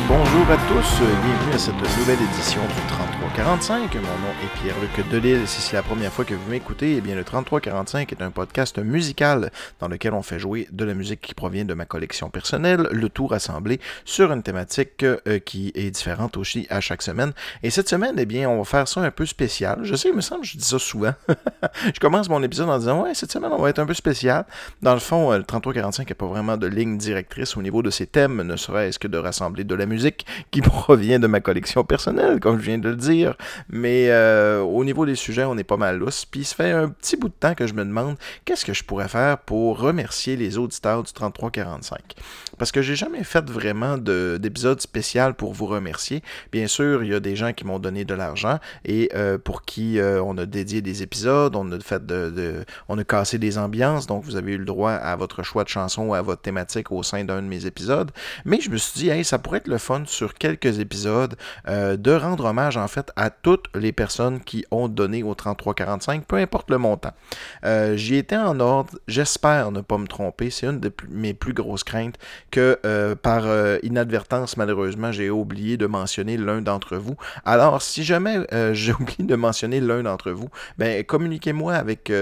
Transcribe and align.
bonjour 0.00 0.50
à 0.50 0.56
tous. 0.68 1.00
Bienvenue 1.00 1.52
à 1.54 1.58
cette 1.58 1.98
nouvelle 1.98 2.22
édition 2.22 2.62
du 2.62 2.92
3345. 3.34 3.94
Mon 3.94 4.00
nom 4.00 4.34
est 4.44 4.60
Pierre-Luc 4.60 5.08
Delille. 5.08 5.46
Si 5.46 5.62
c'est 5.62 5.76
la 5.76 5.82
première 5.82 6.12
fois 6.12 6.26
que 6.26 6.34
vous 6.34 6.50
m'écoutez, 6.50 6.96
eh 6.96 7.00
bien 7.00 7.14
le 7.14 7.24
3345 7.24 8.12
est 8.12 8.22
un 8.22 8.30
podcast 8.30 8.78
musical 8.78 9.50
dans 9.80 9.88
lequel 9.88 10.12
on 10.12 10.20
fait 10.20 10.38
jouer 10.38 10.68
de 10.70 10.84
la 10.84 10.92
musique 10.92 11.22
qui 11.22 11.32
provient 11.32 11.64
de 11.64 11.72
ma 11.72 11.86
collection 11.86 12.28
personnelle, 12.28 12.88
le 12.90 13.08
tout 13.08 13.26
rassemblé 13.26 13.80
sur 14.04 14.32
une 14.32 14.42
thématique 14.42 15.02
euh, 15.02 15.38
qui 15.38 15.72
est 15.74 15.90
différente 15.90 16.36
aussi 16.36 16.66
à 16.68 16.80
chaque 16.80 17.00
semaine. 17.00 17.32
Et 17.62 17.70
cette 17.70 17.88
semaine, 17.88 18.16
eh 18.18 18.26
bien, 18.26 18.50
on 18.50 18.58
va 18.58 18.64
faire 18.64 18.86
ça 18.86 19.00
un 19.00 19.10
peu 19.10 19.24
spécial. 19.24 19.80
Je 19.82 19.94
sais, 19.94 20.10
il 20.10 20.14
me 20.14 20.20
semble 20.20 20.44
je 20.44 20.58
dis 20.58 20.64
ça 20.64 20.78
souvent. 20.78 21.14
je 21.94 22.00
commence 22.00 22.28
mon 22.28 22.42
épisode 22.42 22.68
en 22.68 22.78
disant 22.78 23.02
Ouais, 23.02 23.14
cette 23.14 23.32
semaine, 23.32 23.52
on 23.52 23.62
va 23.62 23.70
être 23.70 23.78
un 23.78 23.86
peu 23.86 23.94
spécial. 23.94 24.44
Dans 24.82 24.94
le 24.94 25.00
fond, 25.00 25.32
euh, 25.32 25.38
le 25.38 25.44
3345 25.44 26.06
n'a 26.06 26.14
pas 26.14 26.26
vraiment 26.26 26.58
de 26.58 26.66
ligne 26.66 26.98
directrice 26.98 27.56
au 27.56 27.62
niveau 27.62 27.82
de 27.82 27.90
ses 27.90 28.06
thèmes, 28.06 28.42
ne 28.42 28.56
serait-ce 28.56 28.98
que 28.98 29.08
de 29.08 29.16
rassembler 29.16 29.64
de 29.64 29.74
la 29.74 29.86
musique 29.86 30.26
qui 30.50 30.60
provient 30.60 31.18
de 31.18 31.26
ma 31.26 31.40
collection 31.40 31.82
personnelle, 31.82 32.38
comme 32.38 32.58
je 32.58 32.64
viens 32.64 32.78
de 32.78 32.90
le 32.90 32.96
dire. 32.96 33.21
Mais 33.68 34.10
euh, 34.10 34.60
au 34.60 34.84
niveau 34.84 35.06
des 35.06 35.14
sujets, 35.14 35.44
on 35.44 35.56
est 35.58 35.64
pas 35.64 35.76
mal 35.76 35.98
lousse. 35.98 36.24
Puis 36.24 36.44
ça 36.44 36.56
fait 36.56 36.70
un 36.70 36.88
petit 36.88 37.16
bout 37.16 37.28
de 37.28 37.34
temps 37.34 37.54
que 37.54 37.66
je 37.66 37.74
me 37.74 37.84
demande 37.84 38.16
qu'est-ce 38.44 38.64
que 38.64 38.74
je 38.74 38.84
pourrais 38.84 39.08
faire 39.08 39.38
pour 39.38 39.78
remercier 39.78 40.36
les 40.36 40.58
auditeurs 40.58 41.02
du 41.02 41.12
3345. 41.12 42.00
Parce 42.58 42.72
que 42.72 42.82
j'ai 42.82 42.96
jamais 42.96 43.24
fait 43.24 43.48
vraiment 43.48 43.98
d'épisode 43.98 44.80
spécial 44.80 45.34
pour 45.34 45.52
vous 45.52 45.66
remercier. 45.66 46.22
Bien 46.50 46.66
sûr, 46.66 47.02
il 47.02 47.10
y 47.10 47.14
a 47.14 47.20
des 47.20 47.36
gens 47.36 47.52
qui 47.52 47.64
m'ont 47.64 47.78
donné 47.78 48.04
de 48.04 48.14
l'argent 48.14 48.58
et 48.84 49.10
euh, 49.14 49.38
pour 49.38 49.62
qui 49.62 49.98
euh, 49.98 50.22
on 50.22 50.36
a 50.38 50.46
dédié 50.46 50.82
des 50.82 51.02
épisodes, 51.02 51.56
on 51.56 51.70
a 51.72 51.80
fait 51.80 52.04
de, 52.04 52.64
on 52.88 52.98
a 52.98 53.04
cassé 53.04 53.38
des 53.38 53.58
ambiances, 53.58 54.06
donc 54.06 54.24
vous 54.24 54.36
avez 54.36 54.52
eu 54.52 54.58
le 54.58 54.64
droit 54.64 54.92
à 54.92 55.16
votre 55.16 55.42
choix 55.42 55.64
de 55.64 55.68
chanson 55.68 56.06
ou 56.08 56.14
à 56.14 56.22
votre 56.22 56.42
thématique 56.42 56.92
au 56.92 57.02
sein 57.02 57.24
d'un 57.24 57.42
de 57.42 57.46
mes 57.46 57.66
épisodes. 57.66 58.10
Mais 58.44 58.60
je 58.60 58.70
me 58.70 58.76
suis 58.76 59.00
dit, 59.00 59.08
hey, 59.08 59.24
ça 59.24 59.38
pourrait 59.38 59.58
être 59.58 59.68
le 59.68 59.78
fun 59.78 60.02
sur 60.06 60.34
quelques 60.34 60.78
épisodes 60.78 61.36
de 61.66 62.12
rendre 62.12 62.44
hommage 62.44 62.76
en 62.76 62.88
fait 62.88 63.11
à 63.16 63.30
toutes 63.30 63.66
les 63.74 63.92
personnes 63.92 64.40
qui 64.40 64.64
ont 64.70 64.88
donné 64.88 65.22
au 65.22 65.34
3345, 65.34 66.24
peu 66.24 66.36
importe 66.36 66.70
le 66.70 66.78
montant. 66.78 67.12
Euh, 67.64 67.96
j'y 67.96 68.16
étais 68.16 68.36
en 68.36 68.58
ordre, 68.60 68.98
j'espère 69.08 69.72
ne 69.72 69.80
pas 69.80 69.98
me 69.98 70.06
tromper, 70.06 70.50
c'est 70.50 70.66
une 70.66 70.80
de 70.80 70.92
mes 71.10 71.34
plus 71.34 71.52
grosses 71.52 71.84
craintes 71.84 72.16
que 72.50 72.78
euh, 72.84 73.14
par 73.14 73.44
inadvertance, 73.82 74.56
malheureusement, 74.56 75.12
j'ai 75.12 75.30
oublié 75.30 75.76
de 75.76 75.86
mentionner 75.86 76.36
l'un 76.36 76.62
d'entre 76.62 76.96
vous. 76.96 77.16
Alors, 77.44 77.82
si 77.82 78.04
jamais 78.04 78.38
j'ai 78.72 78.92
oublié 78.92 79.24
de 79.24 79.36
mentionner 79.36 79.80
l'un 79.80 80.02
d'entre 80.02 80.30
vous, 80.30 80.48
ben 80.78 81.04
communiquez-moi 81.04 81.74
avec 81.74 82.12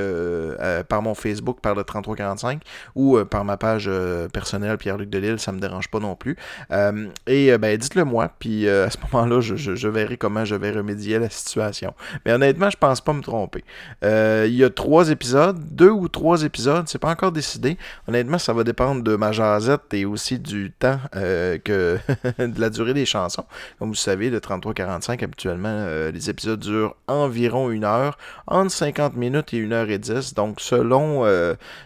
par 0.88 1.02
mon 1.02 1.14
Facebook, 1.14 1.60
par 1.60 1.74
le 1.74 1.84
3345 1.84 2.62
ou 2.94 3.18
par 3.24 3.44
ma 3.44 3.56
page 3.56 3.90
personnelle 4.32 4.78
Pierre-Luc 4.78 5.10
Delille, 5.10 5.38
ça 5.38 5.52
me 5.52 5.60
dérange 5.60 5.88
pas 5.88 6.00
non 6.00 6.16
plus. 6.16 6.36
Euh, 6.72 7.08
et 7.26 7.52
euh, 7.52 7.58
ben, 7.58 7.76
dites-le 7.76 8.04
moi, 8.04 8.30
puis 8.38 8.66
euh, 8.66 8.86
à 8.86 8.90
ce 8.90 8.98
moment-là, 9.12 9.40
je, 9.40 9.88
verrai 9.88 10.16
comment 10.16 10.44
je 10.44 10.54
vais 10.54 10.70
remédier 10.80 11.18
la 11.18 11.30
situation. 11.30 11.94
Mais 12.24 12.32
honnêtement, 12.32 12.70
je 12.70 12.76
pense 12.76 13.00
pas 13.00 13.12
me 13.12 13.22
tromper. 13.22 13.64
Il 14.02 14.54
y 14.54 14.64
a 14.64 14.70
trois 14.70 15.10
épisodes, 15.10 15.58
deux 15.70 15.90
ou 15.90 16.08
trois 16.08 16.42
épisodes, 16.42 16.84
c'est 16.88 16.98
pas 16.98 17.10
encore 17.10 17.32
décidé. 17.32 17.76
Honnêtement, 18.08 18.38
ça 18.38 18.52
va 18.52 18.64
dépendre 18.64 19.02
de 19.02 19.16
ma 19.16 19.32
jasette 19.32 19.92
et 19.92 20.04
aussi 20.04 20.38
du 20.38 20.72
temps 20.72 20.98
que 21.12 21.98
de 22.38 22.60
la 22.60 22.70
durée 22.70 22.94
des 22.94 23.06
chansons. 23.06 23.44
Comme 23.78 23.90
vous 23.90 23.94
savez, 23.94 24.30
le 24.30 24.40
33-45, 24.40 25.22
habituellement, 25.24 25.86
les 26.12 26.30
épisodes 26.30 26.60
durent 26.60 26.94
environ 27.06 27.70
une 27.70 27.84
heure, 27.84 28.18
entre 28.46 28.72
50 28.72 29.16
minutes 29.16 29.54
et 29.54 29.58
une 29.58 29.72
heure 29.72 29.88
et 29.90 29.98
10. 29.98 30.34
Donc, 30.34 30.60
selon, 30.60 31.24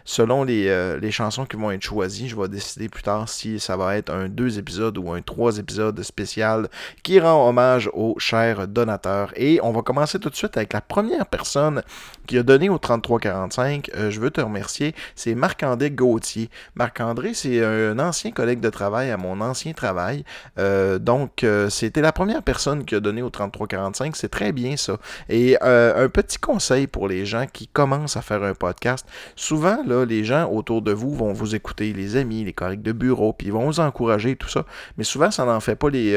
selon 0.05 0.45
les, 0.45 0.99
les 1.01 1.11
chansons 1.11 1.45
qui 1.45 1.57
vont 1.57 1.71
être 1.71 1.83
choisies, 1.83 2.29
je 2.29 2.37
vais 2.37 2.49
décider 2.49 2.89
plus 2.89 3.03
tard 3.03 3.29
si 3.29 3.61
ça 3.61 3.77
va 3.77 3.97
être 3.97 4.11
un 4.11 4.29
deux 4.29 4.59
épisodes 4.59 4.97
ou 4.99 5.13
un 5.13 5.23
trois 5.23 5.59
épisodes 5.59 6.01
spécial 6.03 6.69
qui 7.03 7.21
rend 7.21 7.49
hommage 7.49 7.91
aux 7.93 8.17
chers 8.19 8.67
Et 9.37 9.61
on 9.63 9.73
va 9.73 9.83
commencer 9.83 10.19
tout 10.19 10.31
de 10.31 10.35
suite 10.35 10.57
avec 10.57 10.73
la 10.73 10.81
première 10.81 11.27
personne 11.27 11.83
qui 12.27 12.39
a 12.39 12.43
donné 12.43 12.69
au 12.69 12.79
3345. 12.79 13.91
Euh, 13.95 14.11
je 14.11 14.21
veux 14.21 14.31
te 14.31 14.41
remercier. 14.41 14.95
C'est 15.15 15.35
Marc-André 15.35 15.91
Gauthier. 15.91 16.51
Marc-André, 16.75 17.35
c'est 17.35 17.65
un 17.65 17.99
ancien 17.99 18.31
collègue 18.31 18.61
de 18.61 18.71
travail 18.71 19.11
à 19.11 19.17
mon 19.17 19.41
ancien 19.41 19.73
travail. 19.73 20.25
Euh, 20.59 20.99
donc, 20.99 21.45
euh, 21.45 21.71
c'était 21.71 22.01
la 22.01 22.13
première 22.13 22.43
personne 22.43 22.85
qui 22.85 22.95
a 22.95 23.01
donné 23.01 23.23
au 23.23 23.31
3345. 23.31 24.17
C'est 24.17 24.29
très 24.29 24.53
bien 24.53 24.77
ça. 24.77 24.99
Et 25.29 25.57
un 25.61 26.09
petit 26.09 26.39
conseil 26.39 26.87
pour 26.87 27.09
les 27.09 27.27
gens 27.27 27.47
qui 27.53 27.69
commencent 27.69 28.17
à 28.17 28.23
faire 28.23 28.43
un 28.43 28.55
podcast. 28.55 29.07
Souvent, 29.37 29.79
les 30.07 30.25
gens 30.25 30.51
autour 30.51 30.83
de 30.83 30.93
vous 30.93 31.15
vont 31.15 31.33
vous 31.33 31.55
écouter, 31.55 31.93
les 31.93 32.17
amis, 32.17 32.45
les 32.45 32.53
collègues 32.53 32.83
de 32.83 32.93
bureau, 32.93 33.33
puis 33.33 33.49
ils 33.49 33.53
vont 33.53 33.67
vous 33.67 33.81
encourager, 33.81 34.37
tout 34.37 34.49
ça. 34.49 34.65
Mais 34.99 35.05
souvent, 35.05 35.31
ça 35.31 35.45
n'en 35.45 35.61
fait 35.61 35.77
pas 35.77 35.91
les, 35.91 36.15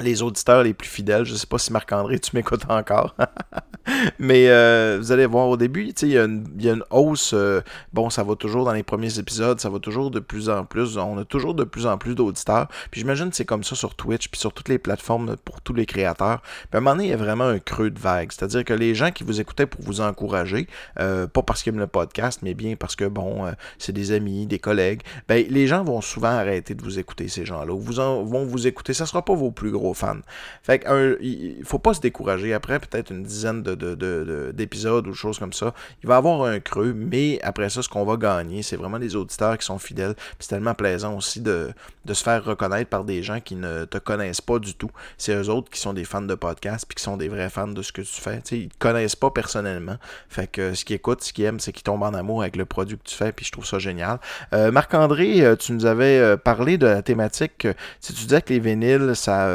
les 0.00 0.22
auditeurs 0.22 0.62
les 0.62 0.74
plus 0.74 0.88
fidèles. 0.88 1.24
Je 1.24 1.32
ne 1.32 1.38
sais 1.38 1.46
pas 1.46 1.58
si 1.58 1.72
Marc-André, 1.72 2.18
tu 2.18 2.34
m'écoutes 2.34 2.64
encore. 2.68 3.14
Mais 4.18 4.48
euh, 4.48 4.98
vous 5.00 5.12
allez 5.12 5.26
voir 5.26 5.48
au 5.48 5.56
début, 5.56 5.92
il 6.02 6.08
y, 6.08 6.18
a 6.18 6.24
une 6.24 6.84
hausse. 6.90 7.32
Euh, 7.34 7.62
bon, 7.92 8.10
ça 8.10 8.22
va 8.22 8.34
toujours 8.34 8.64
dans 8.64 8.72
les 8.72 8.82
premiers 8.82 9.18
épisodes, 9.18 9.60
ça 9.60 9.70
va 9.70 9.78
toujours 9.78 10.10
de 10.10 10.20
plus 10.20 10.50
en 10.50 10.64
plus. 10.64 10.96
On 10.96 11.18
a 11.18 11.24
toujours 11.24 11.54
de 11.54 11.64
plus 11.64 11.86
en 11.86 11.98
plus 11.98 12.14
d'auditeurs. 12.14 12.68
Puis 12.90 13.00
j'imagine 13.00 13.30
que 13.30 13.36
c'est 13.36 13.44
comme 13.44 13.64
ça 13.64 13.74
sur 13.74 13.94
Twitch, 13.94 14.28
puis 14.28 14.38
sur 14.38 14.52
toutes 14.52 14.68
les 14.68 14.78
plateformes 14.78 15.36
pour 15.44 15.60
tous 15.60 15.74
les 15.74 15.86
créateurs. 15.86 16.42
Puis 16.42 16.68
à 16.74 16.76
un 16.78 16.80
moment 16.80 16.96
donné, 16.96 17.08
il 17.08 17.10
y 17.10 17.14
a 17.14 17.16
vraiment 17.16 17.44
un 17.44 17.58
creux 17.58 17.90
de 17.90 17.98
vague. 17.98 18.30
C'est-à-dire 18.32 18.64
que 18.64 18.74
les 18.74 18.94
gens 18.94 19.10
qui 19.10 19.24
vous 19.24 19.40
écoutaient 19.40 19.66
pour 19.66 19.82
vous 19.82 20.00
encourager, 20.00 20.66
euh, 21.00 21.26
pas 21.26 21.42
parce 21.42 21.62
qu'ils 21.62 21.72
aiment 21.72 21.80
le 21.80 21.86
podcast, 21.86 22.40
mais 22.42 22.54
bien 22.54 22.76
parce 22.76 22.96
que, 22.96 23.04
bon, 23.04 23.46
c'est 23.78 23.92
des 23.92 24.12
amis, 24.12 24.46
des 24.46 24.58
collègues, 24.58 25.02
ben, 25.28 25.44
les 25.48 25.66
gens 25.66 25.82
vont 25.82 26.00
souvent 26.00 26.28
arrêter 26.28 26.74
de 26.74 26.82
vous 26.82 26.98
écouter, 26.98 27.28
ces 27.28 27.44
gens-là. 27.44 27.72
Ou 27.72 27.80
vous 27.80 27.94
vont 27.94 28.44
vous 28.44 28.66
écouter. 28.66 28.92
Ça 28.92 29.06
sera 29.06 29.24
pas 29.24 29.34
vos 29.34 29.50
plus 29.50 29.70
gros 29.70 29.87
fans. 29.94 30.20
Fait 30.62 30.80
que, 30.80 31.18
il 31.20 31.64
faut 31.64 31.78
pas 31.78 31.94
se 31.94 32.00
décourager. 32.00 32.54
Après, 32.54 32.78
peut-être 32.78 33.10
une 33.10 33.22
dizaine 33.22 33.62
de 33.62 34.52
d'épisodes 34.52 35.06
ou 35.06 35.14
choses 35.14 35.38
comme 35.38 35.52
ça, 35.52 35.74
il 36.02 36.08
va 36.08 36.16
avoir 36.16 36.42
un 36.42 36.60
creux, 36.60 36.92
mais 36.92 37.38
après 37.42 37.70
ça, 37.70 37.82
ce 37.82 37.88
qu'on 37.88 38.04
va 38.04 38.16
gagner, 38.16 38.62
c'est 38.62 38.76
vraiment 38.76 38.98
les 38.98 39.16
auditeurs 39.16 39.56
qui 39.58 39.66
sont 39.66 39.78
fidèles. 39.78 40.14
c'est 40.38 40.48
tellement 40.48 40.74
plaisant 40.74 41.16
aussi 41.16 41.40
de, 41.40 41.72
se 42.06 42.22
faire 42.22 42.44
reconnaître 42.44 42.88
par 42.88 43.04
des 43.04 43.22
gens 43.22 43.40
qui 43.40 43.54
ne 43.54 43.84
te 43.84 43.98
connaissent 43.98 44.40
pas 44.40 44.58
du 44.58 44.74
tout. 44.74 44.90
C'est 45.18 45.34
eux 45.34 45.48
autres 45.50 45.70
qui 45.70 45.80
sont 45.80 45.92
des 45.92 46.04
fans 46.04 46.22
de 46.22 46.34
podcast 46.34 46.86
puis 46.88 46.96
qui 46.96 47.02
sont 47.02 47.16
des 47.16 47.28
vrais 47.28 47.50
fans 47.50 47.68
de 47.68 47.82
ce 47.82 47.92
que 47.92 48.02
tu 48.02 48.20
fais. 48.20 48.40
T'sais, 48.40 48.58
ils 48.58 48.68
te 48.68 48.78
connaissent 48.78 49.16
pas 49.16 49.30
personnellement. 49.30 49.96
Fait 50.28 50.46
que 50.46 50.74
ce 50.74 50.84
qu'ils 50.84 50.96
écoutent, 50.96 51.22
ce 51.22 51.32
qu'ils 51.32 51.44
aiment, 51.44 51.60
c'est 51.60 51.72
qu'ils 51.72 51.82
tombent 51.82 52.02
en 52.02 52.14
amour 52.14 52.42
avec 52.42 52.56
le 52.56 52.64
produit 52.64 52.96
que 52.96 53.04
tu 53.04 53.14
fais, 53.14 53.32
puis 53.32 53.44
je 53.44 53.52
trouve 53.52 53.66
ça 53.66 53.78
génial. 53.78 54.18
Euh, 54.52 54.70
Marc-André, 54.70 55.42
euh, 55.42 55.56
tu 55.56 55.72
nous 55.72 55.86
avais 55.86 56.18
euh, 56.18 56.36
parlé 56.36 56.78
de 56.78 56.86
la 56.86 57.02
thématique. 57.02 57.66
Si 58.00 58.12
tu 58.12 58.24
disais 58.24 58.42
que 58.42 58.52
les 58.52 58.60
vinyles, 58.60 59.12
ça, 59.14 59.48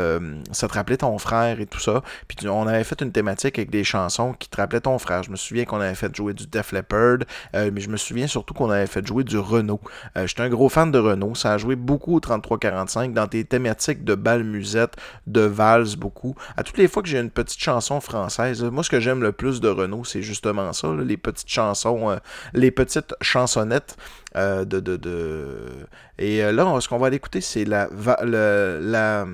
ça 0.52 0.68
te 0.68 0.74
rappelait 0.74 0.98
ton 0.98 1.18
frère 1.18 1.60
et 1.60 1.66
tout 1.66 1.80
ça. 1.80 2.04
Puis 2.28 2.48
on 2.48 2.68
avait 2.68 2.84
fait 2.84 3.02
une 3.02 3.12
thématique 3.12 3.58
avec 3.58 3.70
des 3.70 3.84
chansons 3.84 4.34
qui 4.34 4.50
te 4.50 4.58
rappelait 4.58 4.82
ton 4.82 4.98
frère. 5.00 5.24
Je 5.24 5.32
me 5.32 5.36
souviens 5.36 5.66
qu'on 5.66 5.80
avait 5.80 5.96
fait 5.96 6.16
jouer 6.16 6.34
du 6.34 6.48
Def 6.48 6.72
Leppard, 6.72 7.20
euh, 7.56 7.72
mais 7.74 7.82
je 7.82 7.90
me 7.90 7.98
souviens 7.98 8.28
surtout 8.28 8.54
qu'on 8.54 8.70
avait 8.70 8.88
fait 8.88 9.06
jouer 9.06 9.24
du 9.24 9.38
Renault. 9.38 9.82
Euh, 10.18 10.28
J'étais 10.28 10.42
un 10.42 10.50
gros 10.50 10.70
fan 10.70 10.92
de 10.92 11.00
Renault. 11.00 11.36
Ça 11.36 11.54
a 11.54 11.58
joué 11.58 11.76
beaucoup 11.76 12.16
au 12.16 12.20
33-45 12.20 13.14
dans 13.14 13.28
tes 13.28 13.44
thématiques 13.44 14.04
de 14.04 14.16
bal 14.16 14.44
musette, 14.44 14.96
de 15.28 15.42
valse 15.42 15.96
beaucoup. 15.96 16.36
À 16.58 16.64
toutes 16.64 16.78
les 16.78 16.88
fois 16.88 17.04
que 17.04 17.10
j'ai 17.10 17.20
une 17.20 17.30
petite 17.30 17.60
chanson 17.60 18.00
française, 18.02 18.64
moi 18.64 18.84
ce 18.84 18.90
que 18.90 19.00
j'aime 19.00 19.22
le 19.22 19.32
plus 19.32 19.62
de 19.62 19.70
Renault, 19.70 20.04
c'est 20.04 20.22
justement 20.22 20.74
ça, 20.74 20.90
les 21.00 21.18
petites 21.18 21.50
chansons, 21.50 22.12
euh, 22.12 22.18
les 22.54 22.72
petites 22.72 23.14
chansonnettes. 23.22 23.98
De, 24.36 24.80
de, 24.80 24.98
de, 24.98 25.88
Et 26.18 26.42
là, 26.42 26.80
ce 26.80 26.88
qu'on 26.88 26.98
va 26.98 27.08
aller 27.08 27.18
écouter, 27.18 27.42
c'est 27.42 27.66
la, 27.66 27.88
la, 28.24 29.26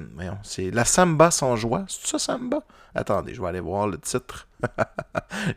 la 0.72 0.86
samba 0.86 1.32
sans 1.32 1.56
joie. 1.56 1.86
C'est 1.88 2.08
ça, 2.08 2.20
samba? 2.20 2.64
Attendez, 2.96 3.34
je 3.34 3.42
vais 3.42 3.48
aller 3.48 3.60
voir 3.60 3.88
le 3.88 3.98
titre. 3.98 4.48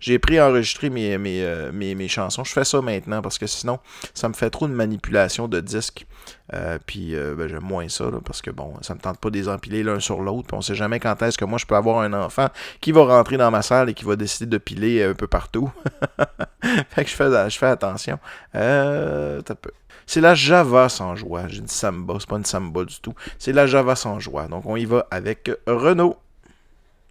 J'ai 0.01 0.19
pris 0.19 0.41
enregistrer 0.41 0.91
mes, 0.91 1.17
euh, 1.17 1.73
mes, 1.73 1.95
mes, 1.95 2.09
chansons. 2.09 2.45
Je 2.45 2.53
fais 2.53 2.65
ça 2.65 2.81
maintenant 2.81 3.23
parce 3.23 3.39
que 3.39 3.47
sinon, 3.47 3.79
ça 4.15 4.29
me 4.29 4.35
fait 4.35 4.51
trop 4.51 4.69
de 4.69 4.73
manipulation 4.73 5.49
de 5.49 5.61
disques. 5.61 6.07
Euh, 6.53 6.79
puis 6.85 7.17
euh, 7.17 7.35
ben, 7.35 7.49
j'aime 7.49 7.63
moins 7.63 7.89
ça 7.89 8.05
parce 8.25 8.43
que 8.43 8.51
bon, 8.51 8.75
ça 8.83 8.95
me 8.95 9.01
tente 9.01 9.19
pas 9.19 9.31
de 9.31 9.37
les 9.37 9.49
empiler 9.49 9.83
l'un 9.83 9.99
sur 9.99 10.21
l'autre. 10.21 10.49
Puis 10.49 10.57
on 10.57 10.61
sait 10.61 10.75
jamais 10.75 11.01
quand 11.01 11.21
est-ce 11.23 11.39
que 11.39 11.45
moi 11.45 11.59
je 11.59 11.67
peux 11.67 11.77
avoir 11.77 12.01
un 12.01 12.13
enfant 12.13 12.49
qui 12.81 12.93
va 12.93 13.05
rentrer 13.05 13.37
dans 13.37 13.51
ma 13.51 13.63
salle 13.63 13.89
et 13.89 13.95
qui 13.95 14.05
va 14.05 14.17
décider 14.17 14.47
de 14.47 14.59
piler 14.59 15.03
un 15.03 15.15
peu 15.15 15.27
partout. 15.27 15.71
fait 16.91 17.05
que 17.05 17.11
je 17.11 17.15
fais, 17.15 17.51
je 17.51 17.59
fais 17.59 17.67
attention. 17.67 18.19
C'est 20.07 20.21
la 20.21 20.35
Java 20.35 20.89
sans 20.89 21.17
joie. 21.17 21.49
J'ai 21.49 21.61
dit 21.61 21.73
samba, 21.73 22.15
c'est 22.19 22.29
pas 22.29 22.37
une 22.37 22.45
samba 22.45 22.85
du 22.85 23.01
tout. 23.01 23.15
C'est 23.39 23.53
la 23.53 23.67
Java 23.67 23.97
sans 23.97 24.21
joie. 24.21 24.47
Donc 24.47 24.67
on 24.67 24.77
y 24.77 24.85
va 24.85 25.07
avec 25.11 25.51
Renault. 25.67 26.19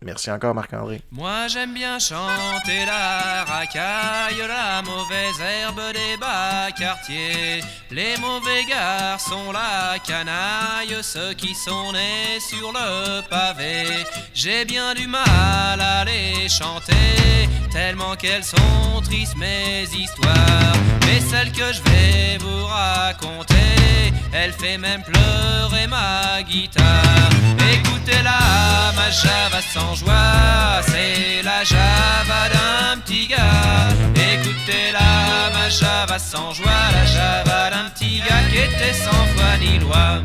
Merci 0.04 0.32
encore, 0.32 0.56
Marc-André. 0.56 1.00
Moi 1.12 1.48
j'aime 1.48 1.76
bien 1.76 2.00
chanter 2.00 2.86
la 2.88 3.44
racaille, 3.44 4.42
la 4.48 4.82
mauvaise 4.82 5.40
herbe 5.40 5.80
des 5.94 6.18
bas 6.18 6.72
quartiers. 6.76 7.62
Les 7.92 8.18
mauvais 8.18 8.66
garçons, 8.68 9.52
la 9.52 10.00
canaille, 10.00 10.98
ceux 11.04 11.34
qui 11.34 11.54
sont 11.54 11.94
nés 11.94 12.40
sur 12.40 12.72
le 12.72 13.22
pavé. 13.30 13.86
J'ai 14.34 14.66
bien 14.66 14.96
du 14.96 15.06
mal 15.06 15.80
à 15.80 16.04
les 16.04 16.50
chanter, 16.50 17.48
tellement 17.72 18.16
qu'elles 18.16 18.44
sont 18.44 19.02
tristes 19.04 19.38
mes 19.38 19.84
histoires. 19.84 20.76
Mais 21.06 21.20
celle 21.20 21.52
que 21.52 21.72
je 21.72 21.82
vais 21.84 22.38
vous 22.40 22.66
raconter, 22.66 23.56
elle 24.34 24.54
fait 24.54 24.80
même 24.80 25.04
pleurer 25.04 25.86
ma 25.86 26.42
guitare. 26.42 27.30
Écoutez-la, 27.72 28.94
ma 28.96 29.12
java 29.12 29.62
c'est 29.96 31.42
la 31.44 31.64
java 31.64 32.50
d'un 32.54 33.00
petit 33.02 33.28
gars. 33.28 33.90
Écoutez-la, 34.16 35.52
ma 35.54 35.70
java 35.70 36.18
sans 36.20 36.54
joie, 36.54 36.72
la 36.94 37.06
java 37.06 37.70
d'un 37.72 37.90
petit 37.90 38.20
gars 38.20 38.44
qui 38.52 38.58
était 38.58 38.94
sans 38.94 39.26
foi 39.36 39.58
ni 39.60 39.80
loi. 39.80 40.22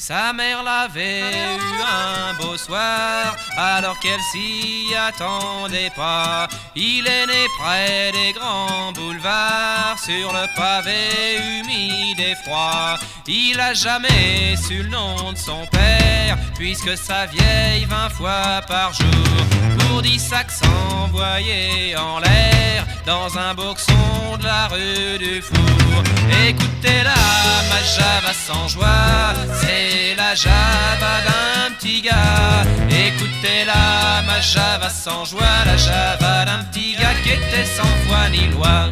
Sa 0.00 0.32
mère 0.32 0.62
l'avait 0.62 1.20
eu 1.20 1.82
un 1.82 2.32
beau 2.42 2.56
soir, 2.56 3.36
alors 3.54 3.98
qu'elle 4.00 4.22
s'y 4.32 4.86
attendait 4.96 5.92
pas. 5.94 6.48
Il 6.74 7.06
est 7.06 7.26
né 7.26 7.46
près 7.58 8.10
des 8.10 8.32
grands 8.32 8.92
boulevards, 8.94 9.98
sur 10.02 10.32
le 10.32 10.46
pavé 10.56 11.36
humide 11.36 12.18
et 12.18 12.34
froid. 12.42 12.98
Il 13.26 13.60
a 13.60 13.74
jamais 13.74 14.56
su 14.56 14.84
le 14.84 14.88
nom 14.88 15.32
de 15.32 15.36
son 15.36 15.66
père, 15.70 16.38
puisque 16.56 16.96
sa 16.96 17.26
vieille 17.26 17.84
vingt 17.84 18.08
fois 18.08 18.62
par 18.66 18.94
jour, 18.94 19.06
pour 19.80 20.00
dix 20.00 20.18
sacs 20.18 20.50
s'envoyer 20.50 21.94
en 21.96 22.20
l'air, 22.20 22.86
dans 23.04 23.36
un 23.36 23.52
boxon 23.54 24.38
de 24.38 24.44
la 24.44 24.66
rue 24.68 25.18
du 25.18 25.42
Four. 25.42 26.02
Écoutez-la, 26.48 27.14
ma 27.68 27.82
java 27.82 28.32
sans 28.32 28.66
joie, 28.66 29.34
c'est 29.60 29.89
la 30.16 30.34
java 30.34 31.12
d'un 31.26 31.74
petit 31.74 32.02
gars. 32.02 32.64
Écoutez-la, 32.88 34.22
ma 34.26 34.40
java 34.40 34.88
sans 34.88 35.24
joie, 35.24 35.64
la 35.66 35.76
java 35.76 36.44
d'un 36.44 36.64
petit 36.64 36.94
gars 36.94 37.14
qui 37.22 37.30
était 37.30 37.64
sans 37.64 37.94
foi 38.06 38.28
ni 38.30 38.48
loi. 38.48 38.90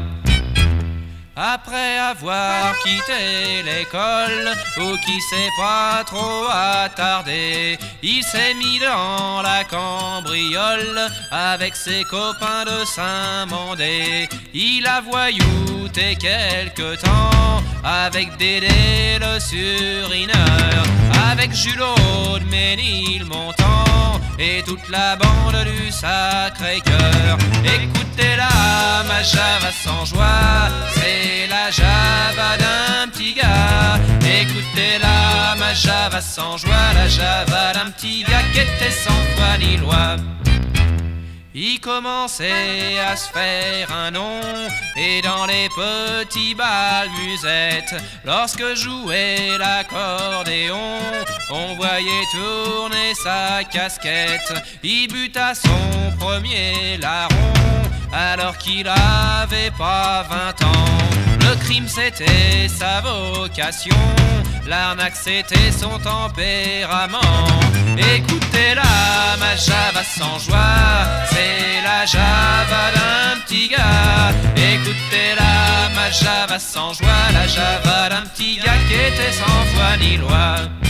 Après 1.40 1.96
avoir 1.98 2.76
quitté 2.80 3.62
l'école, 3.64 4.50
ou 4.78 4.96
qui 5.04 5.20
s'est 5.20 5.52
pas 5.56 6.02
trop 6.04 6.46
attardé, 6.50 7.78
il 8.02 8.24
s'est 8.24 8.54
mis 8.54 8.80
dans 8.80 9.40
la 9.42 9.62
cambriole 9.62 11.00
avec 11.30 11.76
ses 11.76 12.02
copains 12.02 12.64
de 12.64 12.84
Saint-Mandé. 12.84 14.28
Il 14.52 14.84
a 14.84 15.00
voyouté 15.00 16.16
quelque 16.16 16.96
temps 16.96 17.62
avec 17.84 18.36
Dédé 18.36 19.18
le 19.20 19.38
surineur, 19.40 20.84
avec 21.30 21.54
Julot 21.54 22.38
de 22.38 22.44
Ménilmontant 22.50 24.20
et 24.38 24.62
toute 24.64 24.88
la 24.88 25.16
bande 25.16 25.64
du 25.64 25.90
Sacré-Cœur. 25.90 27.38
Écoutez-la, 27.64 29.04
ma 29.06 29.22
java 29.22 29.70
sans 29.84 30.04
joie, 30.04 30.68
c'est 30.94 31.46
la 31.48 31.70
java 31.70 32.56
d'un 32.58 33.08
petit 33.08 33.34
gars. 33.34 33.98
Écoutez-la, 34.20 35.56
ma 35.58 35.74
java 35.74 36.20
sans 36.20 36.56
joie, 36.56 36.92
la 36.94 37.08
java 37.08 37.72
d'un 37.74 37.90
petit 37.90 38.22
gars 38.22 38.42
qui 38.52 38.60
était 38.60 38.90
sans 38.90 39.22
foi 39.36 39.58
ni 39.58 39.76
loi. 39.76 40.16
Il 41.54 41.80
commençait 41.80 42.98
à 42.98 43.16
se 43.16 43.30
faire 43.30 43.90
un 43.90 44.10
nom 44.10 44.40
et 44.96 45.22
dans 45.22 45.46
les 45.46 45.68
petits 45.70 46.54
bals 46.54 47.08
musettes, 47.24 47.94
lorsque 48.24 48.74
jouait 48.74 49.56
l'accordéon, 49.58 50.98
on 51.50 51.74
voyait 51.76 52.26
tourner 52.32 53.14
sa 53.14 53.64
casquette. 53.64 54.52
Il 54.82 55.08
buta 55.08 55.54
son 55.54 56.16
premier 56.18 56.98
larron 56.98 57.52
alors 58.12 58.56
qu'il 58.58 58.86
avait 58.86 59.70
pas 59.76 60.26
vingt 60.28 60.66
ans. 60.66 60.84
Le 61.40 61.56
crime 61.64 61.88
c'était 61.88 62.68
sa 62.68 63.00
vocation, 63.00 63.96
l'arnaque 64.66 65.16
c'était 65.16 65.72
son 65.72 65.98
tempérament. 65.98 67.20
Java 69.58 70.02
sans 70.04 70.38
joie, 70.38 71.04
c'est 71.30 71.82
la 71.82 72.06
java 72.06 72.82
d'un 72.94 73.40
petit 73.40 73.68
gars. 73.68 74.32
Écoutez-la, 74.56 75.90
ma 75.94 76.10
java 76.10 76.58
sans 76.58 76.92
joie, 76.92 77.32
la 77.32 77.46
java 77.46 78.08
d'un 78.08 78.22
petit 78.30 78.56
gars 78.56 78.78
qui 78.88 78.94
était 78.94 79.32
sans 79.32 79.64
foi 79.74 79.96
ni 80.00 80.16
loi. 80.16 80.87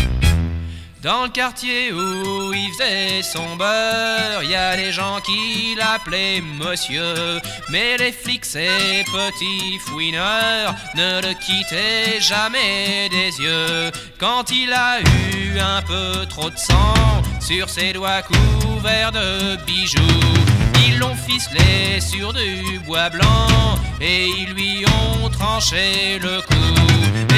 Dans 1.02 1.22
le 1.22 1.28
quartier 1.28 1.92
où 1.92 2.52
il 2.52 2.72
faisait 2.72 3.22
son 3.22 3.54
beurre, 3.54 4.42
y 4.42 4.56
a 4.56 4.76
des 4.76 4.90
gens 4.90 5.20
qui 5.20 5.76
l'appelaient 5.76 6.40
monsieur. 6.40 7.40
Mais 7.70 7.96
les 7.98 8.10
flics, 8.10 8.44
ces 8.44 9.04
petits 9.04 9.78
fouineurs, 9.86 10.74
ne 10.96 11.22
le 11.22 11.34
quittaient 11.34 12.20
jamais 12.20 13.08
des 13.10 13.40
yeux. 13.40 13.92
Quand 14.18 14.50
il 14.50 14.72
a 14.72 14.98
eu 15.00 15.60
un 15.60 15.82
peu 15.82 16.26
trop 16.26 16.50
de 16.50 16.58
sang 16.58 17.22
sur 17.40 17.70
ses 17.70 17.92
doigts 17.92 18.22
couverts 18.22 19.12
de 19.12 19.54
bijoux, 19.64 20.57
ils 20.86 20.98
l'ont 20.98 21.14
ficelé 21.14 22.00
sur 22.00 22.32
du 22.32 22.78
bois 22.86 23.10
blanc 23.10 23.78
et 24.00 24.26
ils 24.26 24.52
lui 24.54 24.84
ont 24.86 25.28
tranché 25.28 26.18
le 26.20 26.40
cou. 26.42 26.54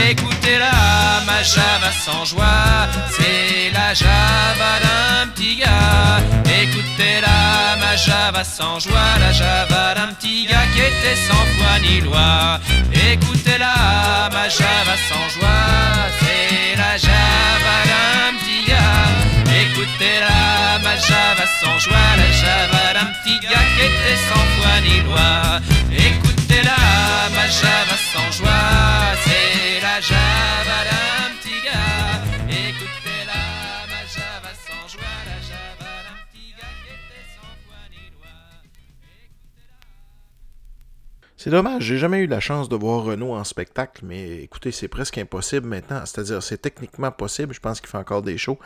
Écoutez-la, 0.08 1.22
ma 1.26 1.42
java 1.42 1.90
sans 2.04 2.24
joie, 2.24 2.88
c'est 3.10 3.70
la 3.72 3.94
java 3.94 4.72
d'un 4.82 5.28
petit 5.28 5.56
gars. 5.56 6.20
Écoutez-la, 6.62 7.76
ma 7.80 7.96
java 7.96 8.44
sans 8.44 8.78
joie, 8.80 9.18
la 9.20 9.32
java 9.32 9.94
d'un 9.94 10.12
petit 10.14 10.46
gars 10.46 10.66
qui 10.72 10.80
était 10.80 11.18
sans 11.28 11.44
foi 11.56 11.78
ni 11.82 12.00
loi. 12.00 12.58
Écoutez-la, 12.92 14.28
ma 14.32 14.48
java 14.48 14.96
sans 15.08 15.28
joie, 15.34 15.66
c'est 16.20 16.76
la 16.76 16.96
java 16.96 17.76
d'un 17.90 18.38
petit 18.38 18.70
gars. 18.70 19.39
Écoutez-la, 19.70 20.78
ma 20.82 20.96
java 20.96 21.46
sans 21.60 21.78
joie, 21.78 22.10
la 22.16 22.30
java 22.32 22.92
d'un 22.94 23.12
petit 23.22 23.38
gars 23.40 23.66
qui 23.74 23.82
était 23.88 24.20
sans 24.28 24.46
foi 24.56 24.80
ni 24.82 25.00
loi. 25.06 25.60
Écoutez-la, 25.92 26.80
ma 27.34 27.46
java 27.46 27.96
sans 28.12 28.30
joie, 28.36 29.14
c'est 29.24 29.80
la 29.80 30.00
java 30.00 30.78
d'un 30.88 31.09
C'est 41.42 41.48
dommage, 41.48 41.84
j'ai 41.84 41.96
jamais 41.96 42.18
eu 42.18 42.26
la 42.26 42.38
chance 42.38 42.68
de 42.68 42.76
voir 42.76 43.02
Renault 43.02 43.32
en 43.32 43.44
spectacle, 43.44 44.02
mais 44.04 44.42
écoutez, 44.42 44.72
c'est 44.72 44.88
presque 44.88 45.16
impossible 45.16 45.66
maintenant. 45.66 46.02
C'est-à-dire, 46.04 46.42
c'est 46.42 46.58
techniquement 46.60 47.10
possible, 47.10 47.54
je 47.54 47.60
pense 47.60 47.80
qu'il 47.80 47.88
fait 47.88 47.96
encore 47.96 48.20
des 48.20 48.36
shows, 48.36 48.58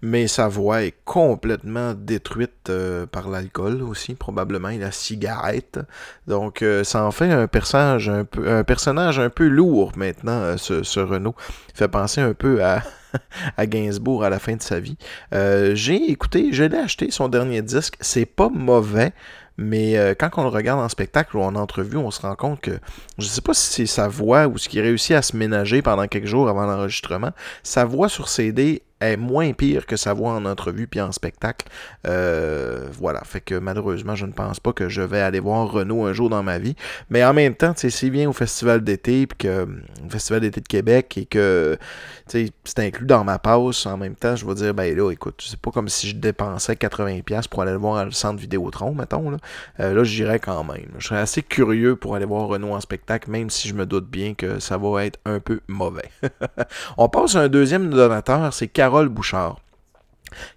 mais 0.00 0.26
sa 0.28 0.48
voix 0.48 0.82
est 0.82 0.94
complètement 1.04 1.92
détruite 1.92 2.70
euh, 2.70 3.04
par 3.04 3.28
l'alcool 3.28 3.82
aussi, 3.82 4.14
probablement, 4.14 4.70
et 4.70 4.78
la 4.78 4.92
cigarette. 4.92 5.78
Donc, 6.26 6.62
euh, 6.62 6.84
ça 6.84 7.04
en 7.04 7.10
fait 7.10 7.30
un 7.30 7.48
personnage 7.48 8.08
un 8.08 8.24
peu, 8.24 9.48
lourd 9.48 9.92
maintenant, 9.96 10.40
euh, 10.40 10.56
ce, 10.56 10.82
ce 10.82 11.00
Renault. 11.00 11.34
Fait 11.74 11.88
penser 11.88 12.22
un 12.22 12.32
peu 12.32 12.64
à, 12.64 12.82
à 13.58 13.66
Gainsbourg 13.66 14.24
à 14.24 14.30
la 14.30 14.38
fin 14.38 14.56
de 14.56 14.62
sa 14.62 14.80
vie. 14.80 14.96
J'ai 15.32 16.10
écouté, 16.10 16.48
je 16.52 16.64
l'ai 16.64 16.78
acheté, 16.78 17.10
son 17.10 17.28
dernier 17.28 17.60
disque. 17.60 17.98
C'est 18.00 18.24
pas 18.24 18.48
mauvais. 18.48 19.12
Mais 19.58 19.96
euh, 19.96 20.14
quand 20.18 20.30
on 20.36 20.42
le 20.42 20.48
regarde 20.48 20.80
en 20.80 20.88
spectacle 20.88 21.36
ou 21.36 21.42
en 21.42 21.54
entrevue, 21.54 21.96
on 21.96 22.10
se 22.10 22.22
rend 22.22 22.34
compte 22.34 22.60
que 22.60 22.78
je 23.18 23.26
sais 23.26 23.40
pas 23.40 23.54
si 23.54 23.72
c'est 23.72 23.86
sa 23.86 24.08
voix 24.08 24.46
ou 24.46 24.58
ce 24.58 24.68
qui 24.68 24.80
réussit 24.80 25.12
à 25.12 25.22
se 25.22 25.36
ménager 25.36 25.82
pendant 25.82 26.06
quelques 26.06 26.26
jours 26.26 26.48
avant 26.48 26.66
l'enregistrement. 26.66 27.30
Sa 27.62 27.84
voix 27.84 28.08
sur 28.08 28.28
CD 28.28 28.82
est 29.02 29.16
moins 29.16 29.52
pire 29.52 29.86
que 29.86 29.96
sa 29.96 30.12
voix 30.12 30.32
en 30.32 30.44
entrevue 30.44 30.86
puis 30.86 31.00
en 31.00 31.12
spectacle. 31.12 31.68
Euh, 32.06 32.86
voilà, 32.92 33.20
fait 33.24 33.40
que 33.40 33.54
malheureusement, 33.54 34.14
je 34.14 34.26
ne 34.26 34.32
pense 34.32 34.60
pas 34.60 34.72
que 34.72 34.88
je 34.88 35.02
vais 35.02 35.20
aller 35.20 35.40
voir 35.40 35.70
Renault 35.70 36.04
un 36.06 36.12
jour 36.12 36.30
dans 36.30 36.42
ma 36.42 36.58
vie. 36.58 36.76
Mais 37.10 37.24
en 37.24 37.34
même 37.34 37.54
temps, 37.54 37.72
c'est 37.76 38.10
bien 38.10 38.28
au 38.28 38.32
festival 38.32 38.82
d'été 38.82 39.26
puis 39.26 39.38
que 39.38 39.64
au 40.06 40.10
festival 40.10 40.40
d'été 40.40 40.60
de 40.60 40.68
Québec 40.68 41.16
et 41.18 41.26
que 41.26 41.78
c'est 42.26 42.78
inclus 42.78 43.06
dans 43.06 43.24
ma 43.24 43.38
passe. 43.38 43.86
En 43.86 43.96
même 43.96 44.14
temps, 44.14 44.36
je 44.36 44.46
vais 44.46 44.54
dire 44.54 44.74
ben 44.74 44.96
là, 44.96 45.10
écoute, 45.10 45.42
c'est 45.46 45.60
pas 45.60 45.70
comme 45.70 45.88
si 45.88 46.08
je 46.08 46.16
dépensais 46.16 46.74
80$ 46.74 47.48
pour 47.48 47.62
aller 47.62 47.72
le 47.72 47.78
voir 47.78 48.06
au 48.06 48.10
centre 48.10 48.40
Vidéotron, 48.40 48.94
mettons. 48.94 49.30
Là, 49.30 49.38
euh, 49.80 49.94
là 49.94 50.04
j'irais 50.04 50.38
quand 50.38 50.64
même. 50.64 50.88
Je 50.98 51.08
serais 51.08 51.20
assez 51.20 51.42
curieux 51.42 51.96
pour 51.96 52.14
aller 52.14 52.24
voir 52.24 52.48
Renault 52.48 52.72
en 52.72 52.80
spectacle, 52.80 53.30
même 53.30 53.50
si 53.50 53.68
je 53.68 53.74
me 53.74 53.86
doute 53.86 54.08
bien 54.08 54.34
que 54.34 54.58
ça 54.58 54.78
va 54.78 55.04
être 55.04 55.18
un 55.24 55.40
peu 55.40 55.60
mauvais. 55.68 56.10
On 56.96 57.08
passe 57.08 57.36
à 57.36 57.40
un 57.40 57.48
deuxième 57.48 57.90
donateur, 57.90 58.52
c'est 58.52 58.68
Carole 58.68 58.91
Bouchard. 59.08 59.56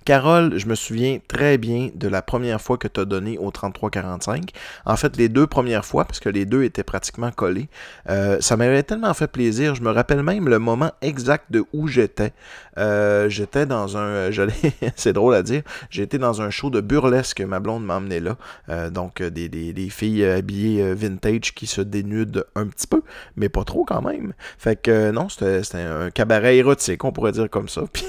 Carole, 0.06 0.58
je 0.58 0.68
me 0.68 0.76
souviens 0.76 1.20
très 1.28 1.58
bien 1.58 1.90
de 1.94 2.08
la 2.08 2.22
première 2.22 2.62
fois 2.62 2.78
que 2.78 2.88
tu 2.88 3.00
as 3.00 3.06
donné 3.06 3.38
au 3.38 3.52
3345. 3.52 4.52
En 4.86 4.96
fait, 4.96 5.18
les 5.18 5.30
deux 5.30 5.48
premières 5.48 5.86
fois, 5.86 6.06
parce 6.06 6.20
que 6.20 6.30
les 6.30 6.46
deux 6.46 6.64
étaient 6.64 6.84
pratiquement 6.84 7.32
collés, 7.32 7.68
euh, 8.10 8.38
ça 8.40 8.58
m'avait 8.58 8.84
tellement 8.84 9.14
fait 9.14 9.28
plaisir. 9.28 9.76
Je 9.76 9.82
me 9.82 9.92
rappelle 9.92 10.24
même 10.24 10.50
le 10.50 10.60
moment 10.60 10.92
exact 11.02 11.46
de 11.52 11.64
où 11.74 11.88
j'étais. 11.88 12.34
Euh, 12.78 13.30
j'étais 13.30 13.66
dans 13.66 13.98
un. 13.98 14.30
c'est 14.96 15.14
drôle 15.14 15.36
à 15.36 15.44
dire. 15.44 15.64
J'étais 15.90 16.18
dans 16.18 16.42
un 16.42 16.50
show 16.50 16.70
de 16.70 16.82
burlesque. 16.82 17.42
Ma 17.42 17.60
blonde 17.60 17.86
m'a 17.86 17.98
emmené 17.98 18.20
là. 18.20 18.38
Euh, 18.70 18.90
donc, 18.90 19.22
des, 19.22 19.50
des, 19.50 19.90
filles 19.90 20.26
habillées 20.26 20.94
vintage 20.94 21.54
qui 21.54 21.68
se 21.68 21.82
dénudent 21.82 22.44
un 22.56 22.68
petit 22.68 22.88
peu, 22.88 23.02
mais 23.36 23.50
pas 23.50 23.64
trop 23.64 23.86
quand 23.86 24.02
même. 24.02 24.34
Fait 24.58 24.82
que 24.82 25.12
non, 25.12 25.30
c'était 25.30 25.78
un 25.78 26.10
cabaret 26.10 26.58
érotique, 26.58 27.04
on 27.04 27.12
pourrait 27.12 27.32
dire 27.32 27.50
comme 27.50 27.70
ça. 27.70 27.84
Puis 27.94 28.04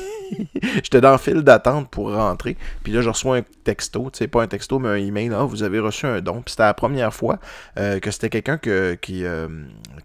J'étais 0.83 1.01
dans 1.01 1.13
le 1.13 1.19
fil 1.19 1.43
d'attente 1.57 1.89
pour 1.91 2.13
rentrer. 2.13 2.57
Puis 2.83 2.93
là, 2.93 3.01
je 3.01 3.09
reçois 3.09 3.39
un 3.39 3.43
texto. 3.65 4.11
Tu 4.13 4.19
sais, 4.19 4.29
pas 4.29 4.43
un 4.43 4.47
texto, 4.47 4.79
mais 4.79 4.89
un 4.89 4.97
email. 4.97 5.31
Ah, 5.35 5.45
vous 5.45 5.63
avez 5.63 5.79
reçu 5.79 6.07
un 6.07 6.21
don. 6.21 6.43
Puis 6.43 6.53
c'était 6.53 6.65
la 6.65 6.75
première 6.75 7.13
fois 7.15 7.39
euh, 7.79 8.01
que 8.01 8.11
c'était 8.11 8.31
quelqu'un 8.31 8.59
que, 8.59 8.97
euh, 9.11 9.49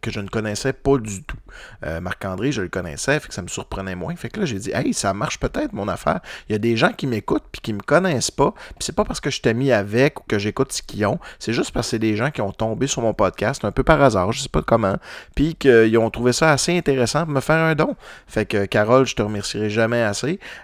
que 0.01 0.11
je 0.11 0.19
ne 0.19 0.27
connaissais 0.27 0.73
pas 0.73 0.97
du 0.97 1.23
tout. 1.23 1.37
Euh, 1.85 1.99
Marc-André, 1.99 2.51
je 2.51 2.61
le 2.61 2.69
connaissais, 2.69 3.19
fait 3.19 3.27
que 3.27 3.33
ça 3.33 3.41
me 3.41 3.47
surprenait 3.47 3.95
moins. 3.95 4.15
Fait 4.15 4.29
que 4.29 4.39
là, 4.39 4.45
j'ai 4.45 4.59
dit, 4.59 4.71
hey, 4.73 4.93
ça 4.93 5.13
marche 5.13 5.39
peut-être 5.39 5.73
mon 5.73 5.87
affaire. 5.87 6.21
Il 6.49 6.53
y 6.53 6.55
a 6.55 6.59
des 6.59 6.77
gens 6.77 6.93
qui 6.93 7.07
m'écoutent 7.07 7.45
puis 7.51 7.61
qui 7.61 7.73
me 7.73 7.81
connaissent 7.81 8.31
pas. 8.31 8.51
Puis 8.51 8.79
c'est 8.79 8.95
pas 8.95 9.03
parce 9.03 9.19
que 9.19 9.29
je 9.29 9.41
t'ai 9.41 9.53
mis 9.53 9.71
avec 9.71 10.19
ou 10.21 10.23
que 10.27 10.39
j'écoute 10.39 10.71
ce 10.71 10.81
qu'ils 10.81 11.05
ont. 11.05 11.19
C'est 11.39 11.53
juste 11.53 11.71
parce 11.71 11.87
que 11.87 11.91
c'est 11.91 11.99
des 11.99 12.15
gens 12.15 12.31
qui 12.31 12.41
ont 12.41 12.51
tombé 12.51 12.87
sur 12.87 13.01
mon 13.01 13.13
podcast 13.13 13.65
un 13.65 13.71
peu 13.71 13.83
par 13.83 14.01
hasard, 14.01 14.31
je 14.31 14.39
sais 14.39 14.49
pas 14.49 14.61
comment. 14.61 14.97
Puis 15.35 15.55
qu'ils 15.55 15.97
ont 15.97 16.09
trouvé 16.09 16.33
ça 16.33 16.51
assez 16.51 16.77
intéressant 16.77 17.25
pour 17.25 17.33
me 17.33 17.41
faire 17.41 17.63
un 17.63 17.75
don. 17.75 17.95
Fait 18.27 18.45
que 18.45 18.65
Carole, 18.65 19.05
je 19.05 19.15
te 19.15 19.21
remercierai 19.21 19.69
jamais 19.69 20.01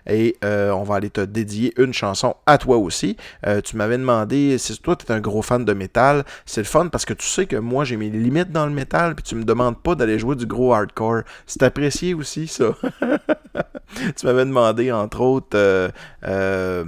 et 0.08 0.38
euh, 0.44 0.72
on 0.77 0.84
va 0.84 0.96
aller 0.96 1.10
te 1.10 1.22
dédier 1.22 1.74
une 1.81 1.93
chanson 1.93 2.36
à 2.46 2.57
toi 2.57 2.77
aussi. 2.77 3.17
Euh, 3.46 3.62
tu 3.62 3.75
m'avais 3.77 3.98
demandé, 3.98 4.57
si 4.57 4.77
toi 4.79 4.96
tu 4.96 5.05
es 5.05 5.12
un 5.12 5.19
gros 5.19 5.41
fan 5.41 5.65
de 5.65 5.74
métal, 5.74 6.24
c'est 6.46 6.62
le 6.62 6.65
fun 6.65 6.88
parce 6.88 7.05
que 7.05 7.13
tu 7.13 7.25
sais 7.25 7.46
que 7.46 7.55
moi 7.55 7.84
j'ai 7.84 7.98
mes 7.98 8.10
limites 8.10 8.51
dans 8.51 8.65
le 8.65 8.72
métal, 8.72 9.15
puis 9.15 9.24
tu 9.24 9.36
me 9.36 9.43
demandes 9.43 9.81
pas 9.81 9.96
d'aller 9.96 10.19
jouer 10.19 10.36
du 10.36 10.46
gros 10.46 10.74
hardcore. 10.74 11.22
C'est 11.46 11.63
apprécié 11.63 12.13
aussi 12.13 12.48
ça. 12.48 12.75
tu 14.15 14.25
m'avais 14.25 14.46
demandé 14.46 14.91
entre 14.91 15.22
autres... 15.22 15.57
Euh, 16.24 16.84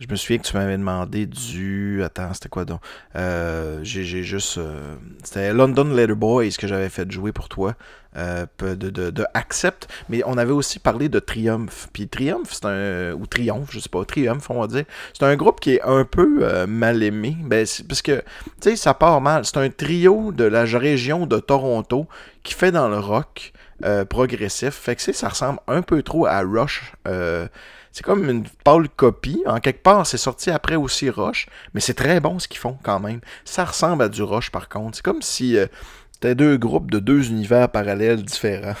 je 0.00 0.06
me 0.08 0.14
souviens 0.14 0.38
que 0.38 0.46
tu 0.46 0.56
m'avais 0.56 0.76
demandé 0.76 1.26
du. 1.26 2.02
Attends, 2.04 2.32
c'était 2.32 2.48
quoi 2.48 2.64
donc? 2.64 2.80
Euh, 3.16 3.80
J'ai 3.82 4.04
juste. 4.22 4.58
Euh, 4.58 4.94
c'était 5.24 5.52
London 5.52 5.84
Letter 5.92 6.14
Boys 6.14 6.50
que 6.56 6.68
j'avais 6.68 6.88
fait 6.88 7.10
jouer 7.10 7.32
pour 7.32 7.48
toi. 7.48 7.74
Euh, 8.16 8.46
de, 8.60 8.74
de, 8.74 9.10
de, 9.10 9.26
Accept. 9.34 9.88
Mais 10.08 10.22
on 10.24 10.38
avait 10.38 10.52
aussi 10.52 10.78
parlé 10.78 11.08
de 11.08 11.18
Triumph. 11.18 11.88
Puis 11.92 12.06
Triumph, 12.06 12.48
c'est 12.50 12.64
un. 12.64 13.12
Ou 13.12 13.26
Triomphe, 13.26 13.72
je 13.72 13.80
sais 13.80 13.88
pas. 13.88 14.04
Triumph, 14.04 14.48
on 14.50 14.60
va 14.60 14.68
dire. 14.68 14.84
C'est 15.12 15.24
un 15.24 15.34
groupe 15.34 15.58
qui 15.58 15.74
est 15.74 15.82
un 15.82 16.04
peu 16.04 16.66
mal 16.66 17.02
aimé. 17.02 17.36
Ben, 17.40 17.66
parce 17.88 18.02
que, 18.02 18.22
tu 18.60 18.70
sais, 18.70 18.76
ça 18.76 18.94
part 18.94 19.20
mal. 19.20 19.44
C'est 19.44 19.58
un 19.58 19.68
trio 19.68 20.30
de 20.30 20.44
la 20.44 20.62
région 20.62 21.26
de 21.26 21.38
Toronto 21.38 22.06
qui 22.44 22.54
fait 22.54 22.70
dans 22.70 22.88
le 22.88 22.98
rock 22.98 23.52
progressif. 24.08 24.74
Fait 24.74 24.94
que 24.94 25.12
ça 25.12 25.28
ressemble 25.28 25.58
un 25.66 25.82
peu 25.82 26.02
trop 26.02 26.26
à 26.26 26.40
Rush. 26.40 26.92
C'est 27.98 28.04
comme 28.04 28.30
une 28.30 28.44
pâle 28.62 28.88
copie. 28.88 29.42
En 29.44 29.58
quelque 29.58 29.82
part, 29.82 30.06
c'est 30.06 30.18
sorti 30.18 30.52
après 30.52 30.76
aussi 30.76 31.10
Rush, 31.10 31.48
mais 31.74 31.80
c'est 31.80 31.94
très 31.94 32.20
bon 32.20 32.38
ce 32.38 32.46
qu'ils 32.46 32.60
font 32.60 32.78
quand 32.84 33.00
même. 33.00 33.18
Ça 33.44 33.64
ressemble 33.64 34.04
à 34.04 34.08
du 34.08 34.22
Rush 34.22 34.52
par 34.52 34.68
contre. 34.68 34.98
C'est 34.98 35.04
comme 35.04 35.20
si 35.20 35.58
euh, 35.58 35.66
deux 36.22 36.56
groupes 36.56 36.92
de 36.92 37.00
deux 37.00 37.28
univers 37.28 37.68
parallèles 37.68 38.22
différents. 38.22 38.76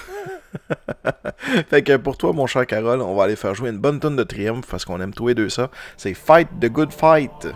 fait 1.68 1.82
que 1.82 1.96
pour 1.96 2.16
toi, 2.16 2.32
mon 2.32 2.46
cher 2.46 2.64
Carole, 2.64 3.02
on 3.02 3.16
va 3.16 3.24
aller 3.24 3.34
faire 3.34 3.56
jouer 3.56 3.70
une 3.70 3.78
bonne 3.78 3.98
tonne 3.98 4.14
de 4.14 4.22
triomphe 4.22 4.68
parce 4.70 4.84
qu'on 4.84 5.00
aime 5.00 5.12
tous 5.12 5.26
les 5.26 5.34
deux 5.34 5.48
ça. 5.48 5.72
C'est 5.96 6.14
Fight 6.14 6.48
the 6.60 6.66
Good 6.66 6.92
Fight. 6.92 7.48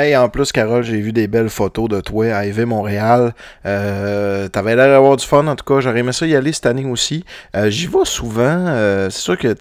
En 0.00 0.28
plus, 0.30 0.50
Carole, 0.50 0.82
j'ai 0.82 0.98
vu 0.98 1.12
des 1.12 1.26
belles 1.26 1.50
photos 1.50 1.88
de 1.88 2.00
toi 2.00 2.34
à 2.34 2.46
EV 2.46 2.64
Montréal. 2.64 3.34
Euh, 3.66 4.48
T'avais 4.48 4.74
l'air 4.74 4.88
d'avoir 4.88 5.16
du 5.16 5.26
fun, 5.26 5.46
en 5.46 5.54
tout 5.54 5.64
cas. 5.64 5.80
J'aurais 5.80 6.00
aimé 6.00 6.12
ça 6.12 6.26
y 6.26 6.34
aller 6.34 6.52
cette 6.52 6.64
année 6.64 6.86
aussi. 6.86 7.24
Euh, 7.54 7.68
J'y 7.68 7.86
vais 7.86 8.04
souvent. 8.04 8.42
Euh, 8.42 9.10
c'est 9.10 9.20
sûr 9.20 9.36
que, 9.36 9.52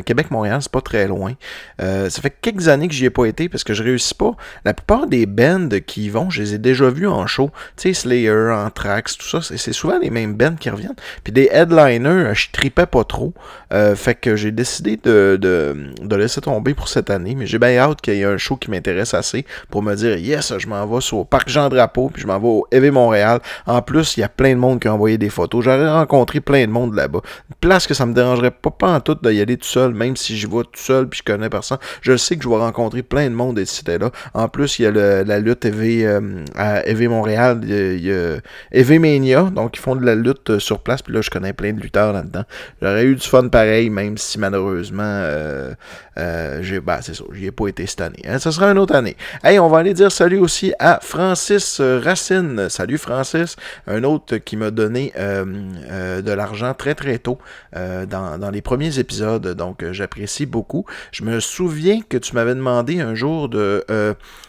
Québec-Montréal, 0.00 0.58
c'est 0.60 0.70
pas 0.70 0.82
très 0.82 1.06
loin. 1.06 1.32
Ça 1.78 2.20
fait 2.20 2.34
quelques 2.42 2.68
années 2.68 2.86
que 2.86 2.94
j'y 2.94 3.06
ai 3.06 3.10
pas 3.10 3.24
été 3.24 3.48
parce 3.48 3.64
que 3.64 3.72
je 3.72 3.82
réussis 3.82 4.14
pas. 4.14 4.32
La 4.64 4.74
plupart 4.74 5.06
des 5.06 5.24
bands 5.26 5.68
qui 5.86 6.04
y 6.04 6.08
vont, 6.10 6.28
je 6.28 6.42
les 6.42 6.54
ai 6.54 6.58
déjà 6.58 6.90
vus 6.90 7.08
en 7.08 7.26
show. 7.26 7.50
Tu 7.76 7.94
sais, 7.94 7.94
Slayer, 7.94 8.52
Anthrax, 8.52 9.16
tout 9.16 9.26
ça. 9.26 9.40
C'est 9.56 9.72
souvent 9.72 9.98
les 9.98 10.10
mêmes 10.10 10.34
bands 10.34 10.54
qui 10.54 10.68
reviennent. 10.68 10.94
Puis 11.24 11.32
des 11.32 11.48
headliners, 11.50 12.34
je 12.34 12.50
tripais 12.52 12.86
pas 12.86 13.04
trop. 13.04 13.32
fait 13.70 14.14
que 14.14 14.36
j'ai 14.36 14.52
décidé 14.52 14.98
de, 15.02 15.38
de, 15.40 15.94
de, 16.00 16.16
laisser 16.16 16.42
tomber 16.42 16.74
pour 16.74 16.88
cette 16.88 17.08
année. 17.08 17.34
Mais 17.34 17.46
j'ai 17.46 17.58
bien 17.58 17.76
hâte 17.78 18.00
qu'il 18.02 18.14
y 18.14 18.20
ait 18.20 18.24
un 18.24 18.36
show 18.36 18.56
qui 18.56 18.70
m'intéresse 18.70 19.14
assez 19.14 19.46
pour 19.70 19.82
me 19.82 19.94
dire 19.94 20.16
yes, 20.16 20.52
je 20.58 20.66
m'en 20.66 20.86
vais 20.86 21.00
sur 21.00 21.18
le 21.18 21.24
Parc 21.24 21.48
Jean 21.48 21.68
Drapeau, 21.68 22.10
puis 22.12 22.22
je 22.22 22.26
m'en 22.26 22.38
vais 22.38 22.48
au 22.48 22.66
EV 22.70 22.90
Montréal. 22.90 23.40
En 23.66 23.82
plus, 23.82 24.16
il 24.16 24.20
y 24.20 24.22
a 24.24 24.28
plein 24.28 24.54
de 24.54 24.60
monde 24.60 24.80
qui 24.80 24.88
a 24.88 24.94
envoyé 24.94 25.18
des 25.18 25.30
photos. 25.30 25.64
J'aurais 25.64 25.90
rencontré 25.90 26.40
plein 26.40 26.66
de 26.66 26.72
monde 26.72 26.94
là-bas. 26.94 27.20
Une 27.50 27.56
place 27.60 27.86
que 27.86 27.94
ça 27.94 28.06
me 28.06 28.14
dérangerait 28.14 28.50
pas, 28.50 28.70
pas 28.70 28.92
en 28.92 29.00
tout 29.00 29.16
d'y 29.22 29.40
aller 29.40 29.56
tout 29.56 29.66
seul, 29.66 29.94
même 29.94 30.16
si 30.16 30.36
j'y 30.36 30.46
vais 30.46 30.62
tout 30.62 30.70
seul 30.76 31.08
puis 31.08 31.18
je 31.18 31.32
connais 31.32 31.48
personne. 31.48 31.78
Je 32.00 32.16
sais 32.16 32.36
que 32.36 32.44
je 32.44 32.48
vais 32.48 32.56
rencontrer 32.56 33.02
plein 33.02 33.28
de 33.28 33.34
monde 33.34 33.58
et 33.58 33.64
là. 33.98 34.10
En 34.34 34.48
plus, 34.48 34.78
il 34.78 34.82
y 34.82 34.86
a 34.86 34.90
la 35.24 35.38
lutte 35.38 35.64
EV 35.64 36.06
euh, 36.06 36.44
à 36.54 36.86
EV 36.86 37.08
Montréal, 37.08 37.60
il 37.62 38.04
y, 38.04 38.12
a, 38.12 38.36
EV 38.72 38.98
Mania, 38.98 39.42
donc 39.54 39.76
ils 39.76 39.80
font 39.80 39.96
de 39.96 40.04
la 40.04 40.14
lutte 40.14 40.50
euh, 40.50 40.58
sur 40.58 40.80
place, 40.80 41.02
puis 41.02 41.14
là, 41.14 41.20
je 41.20 41.30
connais 41.30 41.52
plein 41.52 41.72
de 41.72 41.80
lutteurs 41.80 42.12
là-dedans. 42.12 42.44
J'aurais 42.80 43.04
eu 43.04 43.14
du 43.14 43.26
fun 43.26 43.48
pareil, 43.48 43.90
même 43.90 44.16
si 44.18 44.38
malheureusement, 44.38 45.02
euh, 45.04 45.74
j'ai, 46.16 46.80
bah, 46.80 47.00
c'est 47.02 47.14
ça, 47.14 47.24
j'y 47.32 47.46
ai 47.46 47.52
pas 47.52 47.68
été 47.68 47.86
cette 47.86 48.00
année. 48.00 48.22
Hein. 48.26 48.38
Ça 48.38 48.52
sera 48.52 48.70
une 48.70 48.78
autre 48.78 48.94
année. 48.94 49.16
Hey, 49.42 49.58
on 49.58 49.68
va 49.68 49.78
aller 49.78 49.94
dire 49.94 50.12
salut 50.12 50.38
aussi 50.38 50.72
à 50.78 51.00
Francis 51.02 51.80
Racine. 51.80 52.68
Salut 52.68 52.98
Francis, 52.98 53.56
un 53.86 54.04
autre 54.04 54.36
qui 54.38 54.56
m'a 54.56 54.70
donné 54.70 55.12
euh, 55.16 55.44
euh, 55.90 56.22
de 56.22 56.32
l'argent 56.32 56.74
très 56.74 56.94
très 56.94 57.18
tôt 57.18 57.38
euh, 57.76 58.06
dans, 58.06 58.50
les 58.50 58.62
premiers 58.62 58.98
épisodes, 58.98 59.46
donc 59.54 59.84
j'apprécie 59.92 60.46
beaucoup. 60.46 60.84
Je 61.10 61.24
me 61.24 61.40
souviens 61.40 62.00
que 62.06 62.16
tu 62.16 62.34
m'avais 62.34 62.54
demandé 62.54 63.00
un 63.00 63.14
jour 63.14 63.48
de... 63.48 63.84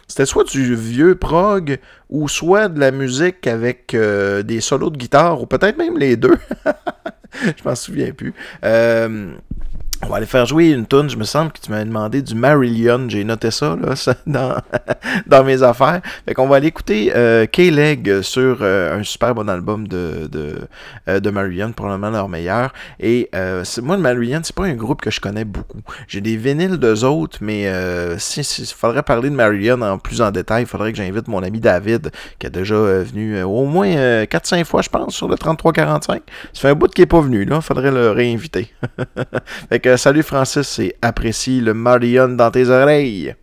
c'était 0.07 0.25
soit 0.25 0.49
du 0.49 0.75
vieux 0.75 1.15
prog 1.15 1.79
ou 2.09 2.27
soit 2.27 2.67
de 2.69 2.79
la 2.79 2.91
musique 2.91 3.47
avec 3.47 3.95
des 3.95 4.61
solos 4.61 4.89
de 4.89 4.97
guitare, 4.97 5.41
ou 5.41 5.45
peut-être 5.45 5.77
même 5.77 5.97
les 5.97 6.17
deux. 6.17 6.37
Je 7.33 7.63
m'en 7.65 7.75
souviens 7.75 8.11
plus. 8.11 8.33
On 10.05 10.09
va 10.09 10.17
aller 10.17 10.25
faire 10.25 10.45
jouer 10.45 10.71
une 10.71 10.85
tune. 10.85 11.09
Je 11.09 11.15
me 11.15 11.23
semble 11.23 11.53
que 11.53 11.61
tu 11.61 11.71
m'avais 11.71 11.85
demandé 11.85 12.21
du 12.21 12.35
Marillion. 12.35 13.07
J'ai 13.07 13.23
noté 13.23 13.51
ça, 13.51 13.77
là, 13.81 13.93
dans, 14.27 14.55
dans 15.25 15.43
mes 15.45 15.63
affaires. 15.63 16.01
Fait 16.27 16.33
qu'on 16.33 16.47
va 16.47 16.57
aller 16.57 16.67
écouter 16.67 17.13
euh, 17.15 17.45
K-Leg 17.45 18.21
sur 18.21 18.57
euh, 18.61 18.99
un 18.99 19.03
super 19.03 19.33
bon 19.33 19.47
album 19.47 19.87
de, 19.87 20.27
de, 20.29 20.57
euh, 21.07 21.21
de 21.21 21.29
Marillion, 21.29 21.71
probablement 21.71 22.09
leur 22.09 22.27
meilleur. 22.27 22.73
Et 22.99 23.29
euh, 23.33 23.63
moi, 23.81 23.95
le 23.95 24.01
Marillion, 24.01 24.41
c'est 24.43 24.55
pas 24.55 24.65
un 24.65 24.73
groupe 24.73 24.99
que 25.01 25.09
je 25.09 25.21
connais 25.21 25.45
beaucoup. 25.45 25.79
J'ai 26.09 26.19
des 26.19 26.35
vinyles 26.35 26.77
d'eux 26.77 27.05
autres, 27.05 27.37
mais 27.39 27.71
s'il 28.17 28.43
si, 28.43 28.65
faudrait 28.65 29.03
parler 29.03 29.29
de 29.29 29.35
Marillion 29.35 29.81
en 29.81 29.97
plus 29.97 30.21
en 30.21 30.31
détail, 30.31 30.63
il 30.63 30.67
faudrait 30.67 30.91
que 30.91 30.97
j'invite 30.97 31.29
mon 31.29 31.41
ami 31.43 31.61
David, 31.61 32.11
qui 32.39 32.47
est 32.47 32.49
déjà 32.49 32.75
venu 32.75 33.41
au 33.43 33.65
moins 33.65 33.87
4-5 34.25 34.65
fois, 34.65 34.81
je 34.81 34.89
pense, 34.89 35.15
sur 35.15 35.29
le 35.29 35.37
3345. 35.37 36.21
Ça 36.51 36.61
fait 36.61 36.69
un 36.69 36.75
bout 36.75 36.93
qui 36.93 37.03
est 37.03 37.05
pas 37.05 37.21
venu, 37.21 37.45
là. 37.45 37.61
Faudrait 37.61 37.91
le 37.91 38.11
réinviter. 38.11 38.73
fait 39.69 39.79
que 39.79 39.92
salut 39.97 40.23
Francis 40.23 40.79
et 40.79 40.95
apprécie 41.01 41.59
le 41.61 41.73
Marion 41.73 42.29
dans 42.29 42.51
tes 42.51 42.69
oreilles. 42.69 43.35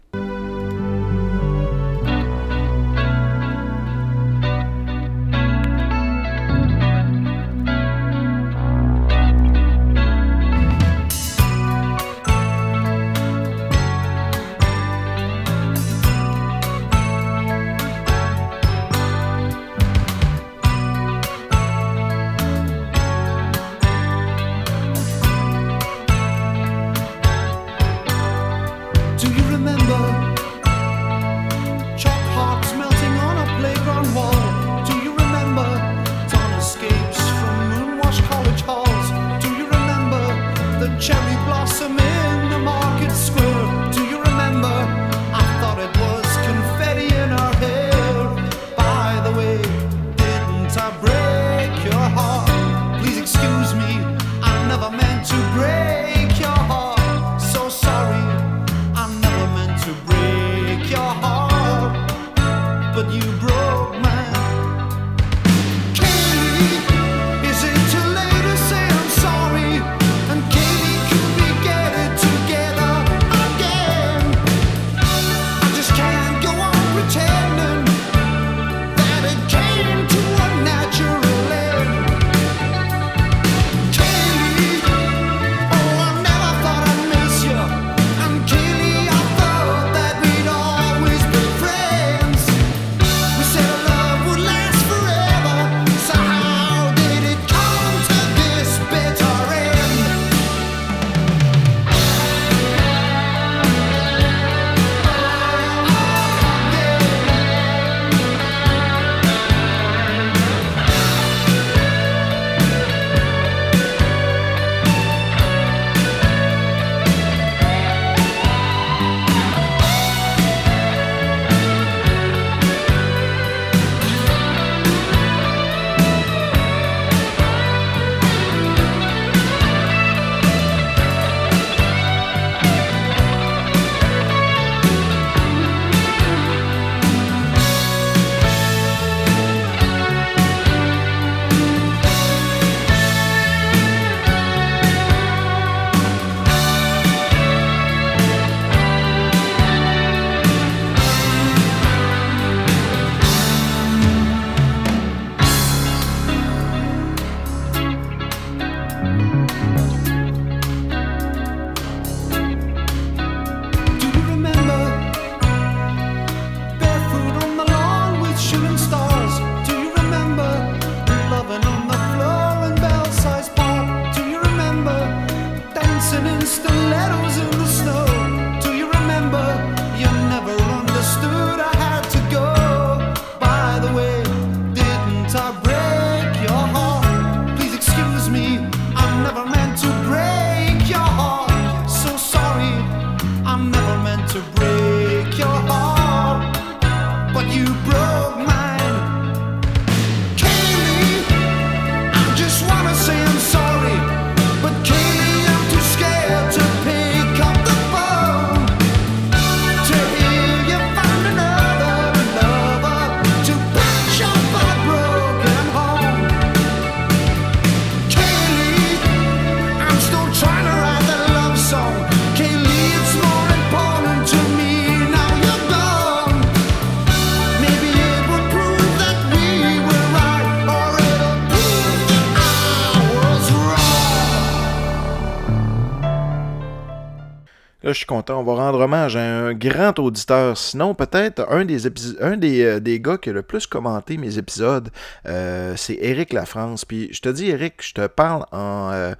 Suis 238.00 238.06
content. 238.06 238.40
On 238.40 238.42
va 238.42 238.54
rendre 238.54 238.80
hommage 238.80 239.16
à 239.16 239.22
un 239.22 239.54
grand 239.54 239.98
auditeur. 239.98 240.56
Sinon, 240.56 240.94
peut-être 240.94 241.46
un 241.50 241.64
des 241.64 241.86
un 242.20 242.36
des, 242.36 242.62
euh, 242.62 242.80
des, 242.80 243.00
gars 243.00 243.18
qui 243.18 243.30
a 243.30 243.32
le 243.32 243.42
plus 243.42 243.66
commenté 243.66 244.16
mes 244.16 244.38
épisodes, 244.38 244.90
euh, 245.26 245.74
c'est 245.76 245.98
Eric 246.00 246.32
Lafrance. 246.32 246.84
Puis 246.84 247.08
je 247.12 247.20
te 247.20 247.28
dis, 247.28 247.50
Eric, 247.50 247.74
je 247.80 247.94
te 247.94 248.06
parle 248.06 248.44
en. 248.52 249.12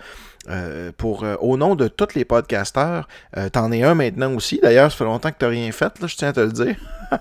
Euh, 0.48 0.90
pour, 0.96 1.24
euh, 1.24 1.36
au 1.40 1.58
nom 1.58 1.74
de 1.74 1.86
tous 1.86 2.14
les 2.14 2.24
podcasteurs, 2.24 3.06
euh, 3.36 3.50
t'en 3.50 3.70
es 3.72 3.82
un 3.82 3.94
maintenant 3.94 4.32
aussi. 4.34 4.58
D'ailleurs, 4.62 4.90
ça 4.90 4.96
fait 4.96 5.04
longtemps 5.04 5.30
que 5.30 5.36
t'as 5.38 5.48
rien 5.48 5.70
fait, 5.70 6.00
là, 6.00 6.06
je 6.06 6.16
tiens 6.16 6.28
à 6.28 6.32
te 6.32 6.40
le 6.40 6.52
dire. 6.52 6.76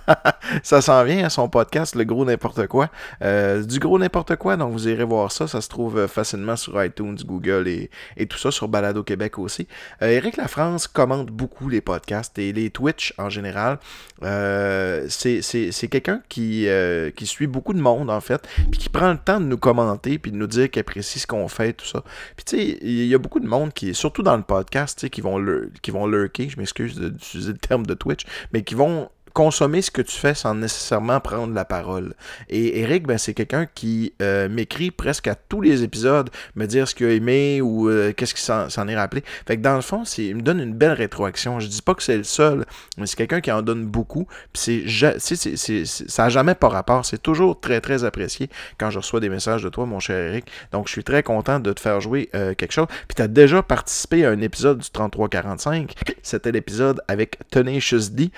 ça 0.63 0.81
s'en 0.81 1.03
vient 1.03 1.25
à 1.25 1.29
son 1.29 1.49
podcast, 1.49 1.95
Le 1.95 2.05
Gros 2.05 2.23
N'importe 2.23 2.67
quoi. 2.67 2.89
du 3.21 3.79
Gros 3.79 3.99
N'importe 3.99 4.37
quoi, 4.37 4.55
donc 4.55 4.71
vous 4.71 4.87
irez 4.87 5.03
voir 5.03 5.33
ça. 5.33 5.47
Ça 5.47 5.59
se 5.59 5.67
trouve 5.67 6.07
facilement 6.07 6.55
sur 6.55 6.81
iTunes, 6.81 7.17
Google 7.25 7.67
et, 7.67 7.89
et 8.15 8.25
tout 8.25 8.37
ça, 8.37 8.51
sur 8.51 8.69
Balado 8.69 9.03
Québec 9.03 9.37
aussi. 9.37 9.67
Eric 9.99 10.37
Lafrance 10.37 10.87
commente 10.87 11.27
beaucoup 11.27 11.67
les 11.67 11.81
podcasts 11.81 12.37
et 12.39 12.53
les 12.53 12.69
Twitch 12.69 13.13
en 13.17 13.29
général. 13.29 13.79
c'est 14.21 15.87
quelqu'un 15.89 16.21
qui, 16.29 16.67
qui 17.15 17.25
suit 17.25 17.47
beaucoup 17.47 17.73
de 17.73 17.81
monde, 17.81 18.09
en 18.09 18.21
fait, 18.21 18.47
puis 18.71 18.79
qui 18.79 18.89
prend 18.89 19.11
le 19.11 19.17
temps 19.17 19.41
de 19.41 19.45
nous 19.45 19.57
commenter, 19.57 20.19
puis 20.19 20.31
de 20.31 20.37
nous 20.37 20.47
dire 20.47 20.69
qu'il 20.69 20.79
apprécie 20.79 21.19
ce 21.19 21.27
qu'on 21.27 21.47
fait, 21.47 21.73
tout 21.73 21.85
ça. 21.85 22.03
Puis 22.37 22.45
tu 22.45 22.57
sais, 22.57 23.08
y 23.09 23.15
a 23.15 23.17
beaucoup 23.17 23.39
de 23.39 23.47
monde 23.47 23.73
qui, 23.73 23.93
surtout 23.93 24.23
dans 24.23 24.37
le 24.37 24.43
podcast, 24.43 25.09
qui 25.09 25.21
vont, 25.21 25.43
qui 25.81 25.91
vont 25.91 26.07
lurker, 26.07 26.49
je 26.49 26.57
m'excuse 26.57 26.99
d'utiliser 26.99 27.51
le 27.51 27.57
terme 27.57 27.85
de 27.85 27.93
Twitch, 27.93 28.25
mais 28.53 28.63
qui 28.63 28.75
vont 28.75 29.09
consommer 29.39 29.81
ce 29.81 29.89
que 29.89 30.01
tu 30.01 30.17
fais 30.17 30.33
sans 30.33 30.53
nécessairement 30.53 31.21
prendre 31.21 31.53
la 31.53 31.63
parole. 31.63 32.13
Et 32.49 32.81
Eric, 32.81 33.07
ben, 33.07 33.17
c'est 33.17 33.33
quelqu'un 33.33 33.67
qui 33.73 34.11
euh, 34.21 34.49
m'écrit 34.49 34.91
presque 34.91 35.27
à 35.27 35.35
tous 35.35 35.61
les 35.61 35.81
épisodes, 35.81 36.29
me 36.55 36.65
dire 36.65 36.89
ce 36.89 36.93
qu'il 36.93 37.05
a 37.05 37.11
aimé 37.13 37.61
ou 37.61 37.89
euh, 37.89 38.11
qu'est-ce 38.11 38.33
qu'il 38.33 38.43
s'en 38.43 38.87
est 38.89 38.95
rappelé. 38.97 39.23
Fait 39.47 39.55
que 39.55 39.61
dans 39.61 39.77
le 39.77 39.81
fond, 39.81 40.03
il 40.17 40.35
me 40.35 40.41
donne 40.41 40.59
une 40.59 40.73
belle 40.73 40.91
rétroaction. 40.91 41.61
Je 41.61 41.67
dis 41.67 41.81
pas 41.81 41.93
que 41.95 42.03
c'est 42.03 42.17
le 42.17 42.25
seul, 42.25 42.65
mais 42.97 43.05
c'est 43.05 43.15
quelqu'un 43.15 43.39
qui 43.39 43.49
en 43.49 43.61
donne 43.61 43.85
beaucoup. 43.85 44.27
Ça 44.53 45.13
n'a 45.13 46.29
jamais 46.29 46.55
pas 46.55 46.67
rapport. 46.67 47.05
C'est 47.05 47.23
toujours 47.23 47.61
très, 47.61 47.79
très 47.79 48.03
apprécié 48.03 48.49
quand 48.77 48.89
je 48.89 48.99
reçois 48.99 49.21
des 49.21 49.29
messages 49.29 49.63
de 49.63 49.69
toi, 49.69 49.85
mon 49.85 50.01
cher 50.01 50.17
Eric. 50.17 50.47
Donc, 50.73 50.87
je 50.87 50.91
suis 50.91 51.05
très 51.05 51.23
content 51.23 51.61
de 51.61 51.71
te 51.71 51.79
faire 51.79 52.01
jouer 52.01 52.27
euh, 52.35 52.55
quelque 52.55 52.73
chose. 52.73 52.87
Puis 53.07 53.15
tu 53.15 53.21
as 53.21 53.29
déjà 53.29 53.63
participé 53.63 54.25
à 54.25 54.31
un 54.31 54.41
épisode 54.41 54.79
du 54.79 54.89
3345. 54.89 55.93
C'était 56.23 56.51
l'épisode 56.51 56.99
avec 57.07 57.37
Tenacious 57.51 58.09
D. 58.11 58.31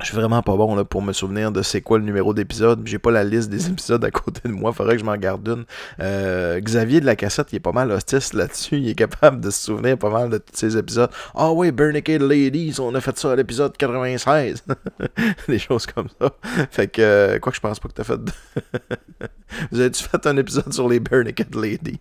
Je 0.00 0.06
suis 0.06 0.16
vraiment 0.16 0.42
pas 0.42 0.54
bon 0.56 0.74
là, 0.74 0.84
pour 0.84 1.00
me 1.00 1.14
souvenir 1.14 1.50
de 1.50 1.62
c'est 1.62 1.80
quoi 1.80 1.96
le 1.96 2.04
numéro 2.04 2.34
d'épisode. 2.34 2.82
J'ai 2.84 2.98
pas 2.98 3.10
la 3.10 3.24
liste 3.24 3.48
des 3.48 3.68
épisodes 3.68 4.04
à 4.04 4.10
côté 4.10 4.46
de 4.46 4.52
moi. 4.52 4.70
Faudrait 4.72 4.94
que 4.94 5.00
je 5.00 5.06
m'en 5.06 5.16
garde 5.16 5.48
une. 5.48 5.64
Euh, 6.00 6.60
Xavier 6.60 7.00
de 7.00 7.06
la 7.06 7.16
cassette, 7.16 7.48
il 7.52 7.56
est 7.56 7.60
pas 7.60 7.72
mal 7.72 7.90
hostile 7.90 8.20
là-dessus. 8.34 8.76
Il 8.76 8.90
est 8.90 8.94
capable 8.94 9.40
de 9.40 9.48
se 9.48 9.64
souvenir 9.64 9.96
pas 9.96 10.10
mal 10.10 10.28
de 10.28 10.36
tous 10.36 10.54
ces 10.54 10.76
épisodes. 10.76 11.08
Ah 11.34 11.48
oh, 11.48 11.54
oui, 11.56 11.72
Burnicade 11.72 12.20
Ladies, 12.20 12.76
on 12.78 12.94
a 12.94 13.00
fait 13.00 13.16
ça 13.16 13.32
à 13.32 13.36
l'épisode 13.36 13.74
96. 13.74 14.64
Des 15.48 15.58
choses 15.58 15.86
comme 15.86 16.08
ça. 16.20 16.30
Fait 16.70 16.88
que, 16.88 17.00
euh, 17.00 17.38
quoi 17.38 17.50
que 17.50 17.56
je 17.56 17.62
pense 17.62 17.80
pas 17.80 17.88
que 17.88 17.94
t'as 17.94 18.04
fait. 18.04 18.20
Vous 19.70 19.80
avez-tu 19.80 20.04
fait 20.04 20.26
un 20.26 20.36
épisode 20.36 20.74
sur 20.74 20.88
les 20.88 21.00
Burnicade 21.00 21.54
Ladies? 21.54 22.00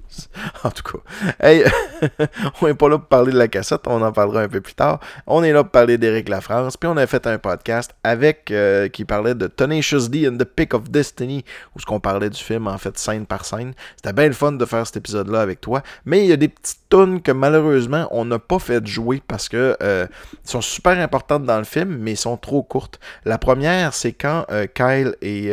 En 0.63 0.71
tout 0.71 0.83
cas. 0.83 0.99
Hey, 1.39 1.63
on 2.61 2.67
est 2.67 2.73
pas 2.73 2.89
là 2.89 2.97
pour 2.97 3.07
parler 3.07 3.31
de 3.31 3.37
la 3.37 3.47
cassette. 3.47 3.87
On 3.87 4.01
en 4.01 4.11
parlera 4.11 4.41
un 4.41 4.49
peu 4.49 4.59
plus 4.59 4.73
tard. 4.73 4.99
On 5.27 5.43
est 5.43 5.53
là 5.53 5.63
pour 5.63 5.71
parler 5.71 5.97
d'Éric 5.97 6.27
Lafrance. 6.27 6.75
Puis 6.75 6.89
on 6.89 6.97
a 6.97 7.07
fait 7.07 7.25
un 7.27 7.37
podcast 7.37 7.84
avec 8.03 8.51
euh, 8.51 8.87
qui 8.87 9.05
parlait 9.05 9.35
de 9.35 9.47
Tenacious 9.47 10.07
D 10.09 10.27
and 10.27 10.37
the 10.37 10.43
Pick 10.43 10.73
of 10.73 10.89
Destiny, 10.89 11.43
où 11.75 11.79
ce 11.79 11.85
qu'on 11.85 11.99
parlait 11.99 12.29
du 12.29 12.41
film 12.41 12.67
en 12.67 12.77
fait 12.77 12.97
scène 12.97 13.25
par 13.25 13.45
scène. 13.45 13.73
C'était 13.95 14.13
bien 14.13 14.27
le 14.27 14.33
fun 14.33 14.53
de 14.53 14.65
faire 14.65 14.85
cet 14.85 14.97
épisode-là 14.97 15.41
avec 15.41 15.61
toi, 15.61 15.81
mais 16.05 16.23
il 16.23 16.27
y 16.27 16.33
a 16.33 16.37
des 16.37 16.47
petites 16.47 16.79
tunes 16.89 17.21
que 17.21 17.31
malheureusement 17.31 18.07
on 18.11 18.25
n'a 18.25 18.39
pas 18.39 18.59
fait 18.59 18.85
jouer 18.85 19.21
parce 19.27 19.49
que 19.49 19.75
euh, 19.81 20.07
sont 20.43 20.61
super 20.61 20.99
importantes 20.99 21.45
dans 21.45 21.57
le 21.57 21.63
film, 21.63 21.97
mais 21.97 22.15
sont 22.15 22.37
trop 22.37 22.63
courtes. 22.63 22.99
La 23.25 23.37
première, 23.37 23.93
c'est 23.93 24.13
quand 24.13 24.45
euh, 24.51 24.67
Kyle 24.67 25.15
et 25.21 25.51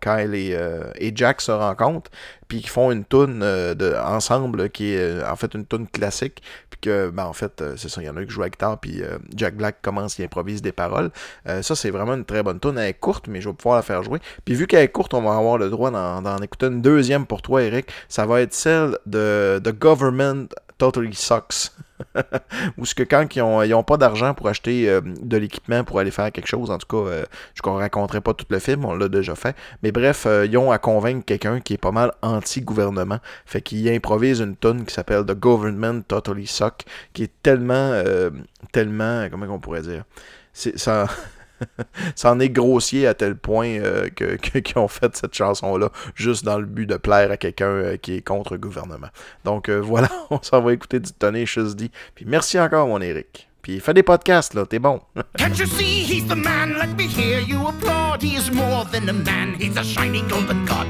Kyle 0.00 0.34
et, 0.34 0.56
et 0.96 1.12
Jack 1.14 1.40
se 1.40 1.52
rencontrent 1.52 2.10
puis 2.52 2.60
qui 2.60 2.68
font 2.68 2.90
une 2.90 3.06
tune 3.06 3.40
de, 3.40 3.94
ensemble 4.04 4.68
qui 4.68 4.92
est 4.92 5.24
en 5.24 5.36
fait 5.36 5.54
une 5.54 5.64
tune 5.64 5.86
classique 5.86 6.42
puis 6.68 6.80
que 6.82 7.08
ben, 7.08 7.24
en 7.24 7.32
fait 7.32 7.64
c'est 7.76 7.88
ça 7.88 8.02
il 8.02 8.06
y 8.06 8.10
en 8.10 8.16
a 8.18 8.24
qui 8.24 8.30
jouent 8.30 8.42
à 8.42 8.50
guitare 8.50 8.78
puis 8.78 9.02
Jack 9.34 9.56
Black 9.56 9.80
commence 9.80 10.18
il 10.18 10.24
improvise 10.24 10.62
des 10.62 10.72
paroles. 10.72 11.10
Euh, 11.48 11.62
ça, 11.62 11.74
c'est 11.74 11.90
vraiment 11.90 12.14
une 12.14 12.24
très 12.24 12.42
bonne 12.42 12.60
tune. 12.60 12.78
Elle 12.78 12.88
est 12.88 12.94
courte, 12.94 13.28
mais 13.28 13.40
je 13.40 13.48
vais 13.48 13.54
pouvoir 13.54 13.76
la 13.76 13.82
faire 13.82 14.02
jouer. 14.02 14.20
Puis 14.44 14.54
vu 14.54 14.66
qu'elle 14.66 14.84
est 14.84 14.88
courte, 14.88 15.14
on 15.14 15.22
va 15.22 15.36
avoir 15.36 15.58
le 15.58 15.70
droit 15.70 15.90
d'en 15.90 16.38
écouter 16.38 16.66
une 16.66 16.82
deuxième 16.82 17.26
pour 17.26 17.42
toi, 17.42 17.62
Eric. 17.62 17.90
Ça 18.08 18.26
va 18.26 18.40
être 18.40 18.54
celle 18.54 18.98
de 19.06 19.60
The 19.62 19.78
Government 19.78 20.46
Totally 20.78 21.14
Sucks. 21.14 21.72
Ou 22.78 22.86
ce 22.86 22.94
que 22.94 23.02
quand 23.02 23.26
ils 23.34 23.70
n'ont 23.70 23.82
pas 23.82 23.96
d'argent 23.96 24.34
pour 24.34 24.48
acheter 24.48 24.88
euh, 24.88 25.00
de 25.00 25.36
l'équipement 25.36 25.84
pour 25.84 25.98
aller 25.98 26.10
faire 26.10 26.30
quelque 26.32 26.46
chose, 26.46 26.70
en 26.70 26.78
tout 26.78 26.86
cas, 26.86 27.10
euh, 27.10 27.24
je 27.54 27.68
ne 27.68 27.74
raconterai 27.74 28.20
pas 28.20 28.34
tout 28.34 28.46
le 28.48 28.58
film, 28.58 28.84
on 28.84 28.94
l'a 28.94 29.08
déjà 29.08 29.34
fait. 29.34 29.56
Mais 29.82 29.92
bref, 29.92 30.26
ils 30.26 30.56
ont 30.56 30.70
à 30.70 30.78
convaincre 30.78 31.24
quelqu'un 31.24 31.60
qui 31.60 31.74
est 31.74 31.78
pas 31.78 31.92
mal 31.92 32.12
anti-gouvernement. 32.22 33.18
Fait 33.46 33.60
qu'il 33.60 33.88
improvise 33.88 34.40
une 34.40 34.56
tonne 34.56 34.84
qui 34.84 34.94
s'appelle 34.94 35.24
The 35.24 35.34
Government 35.38 36.02
Totally 36.06 36.46
Suck, 36.46 36.84
qui 37.12 37.24
est 37.24 37.32
tellement, 37.42 38.02
tellement, 38.72 39.28
comment 39.30 39.46
on 39.48 39.60
pourrait 39.60 39.82
dire, 39.82 40.04
ça, 40.52 40.70
ça 40.76 41.06
en 42.24 42.40
est 42.40 42.48
grossier 42.50 43.06
à 43.06 43.14
tel 43.14 43.36
point 43.36 43.68
euh, 43.68 44.08
que, 44.16 44.36
qu'ils 44.36 44.78
ont 44.78 44.88
fait 44.88 45.16
cette 45.16 45.34
chanson-là 45.34 45.90
juste 46.14 46.44
dans 46.44 46.58
le 46.58 46.66
but 46.66 46.86
de 46.86 46.96
plaire 46.96 47.30
à 47.30 47.36
quelqu'un 47.36 47.66
euh, 47.66 47.96
qui 47.96 48.16
est 48.16 48.22
contre 48.22 48.54
le 48.54 48.58
gouvernement. 48.58 49.08
Donc 49.44 49.68
euh, 49.68 49.80
voilà, 49.80 50.08
on 50.30 50.40
s'en 50.42 50.60
va 50.60 50.72
écouter 50.72 51.00
du 51.00 51.12
Tenacious 51.12 51.74
D. 51.74 51.90
Puis 52.14 52.24
merci 52.26 52.58
encore, 52.58 52.86
mon 52.86 53.00
Eric. 53.00 53.48
Puis 53.62 53.78
fais 53.78 53.94
des 53.94 54.02
podcasts, 54.02 54.54
là, 54.54 54.66
t'es 54.66 54.80
bon. 54.80 55.00
Can't 55.38 55.56
you 55.56 55.66
see 55.66 56.02
he's 56.02 56.26
the 56.26 56.34
man? 56.34 56.74
Let 56.78 56.96
me 56.96 57.04
hear 57.04 57.40
you 57.40 57.68
applaud. 57.68 58.20
He 58.20 58.36
is 58.36 58.50
more 58.50 58.84
than 58.90 59.08
a 59.08 59.12
man, 59.12 59.54
he's 59.54 59.76
a 59.76 59.84
shiny 59.84 60.22
golden 60.22 60.64
god. 60.64 60.88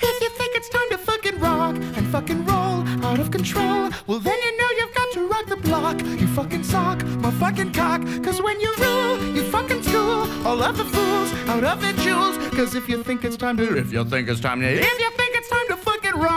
If 0.00 0.20
you 0.20 0.28
think 0.30 0.56
it's 0.56 0.68
time 0.70 0.88
to 0.90 0.98
fucking 0.98 1.38
rock 1.38 1.76
and 1.96 2.06
fucking 2.08 2.44
roll 2.46 2.86
out 3.04 3.20
of 3.20 3.30
control, 3.30 3.90
well 4.06 4.18
then 4.18 4.38
you 4.42 4.56
know 4.58 4.70
you've 4.78 4.94
got 4.94 5.12
to 5.12 5.28
rock 5.28 5.46
the 5.46 5.56
block. 5.56 6.00
You 6.20 6.26
fucking 6.28 6.64
sock, 6.64 7.04
my 7.20 7.30
fucking 7.30 7.72
cock. 7.72 8.02
Cause 8.22 8.42
when 8.42 8.60
you 8.60 8.72
rule, 8.78 9.18
you 9.34 9.44
fucking 9.50 9.83
school 9.94 10.26
all 10.46 10.60
of 10.62 10.76
the 10.76 10.84
fools 10.84 11.32
out 11.48 11.64
of 11.64 11.80
their 11.80 11.94
jewels. 12.04 12.36
Cause 12.56 12.74
if 12.74 12.88
you 12.88 13.02
think 13.02 13.24
it's 13.24 13.36
time 13.36 13.56
to, 13.58 13.76
if 13.76 13.92
you 13.92 14.04
think 14.04 14.28
it's 14.28 14.40
time 14.40 14.60
to, 14.60 14.66
if 14.66 15.00
you 15.04 15.10
think 15.20 15.36
it's 15.36 15.48
time 15.48 15.66
to 15.68 15.76
fucking 15.76 16.16
rock, 16.26 16.34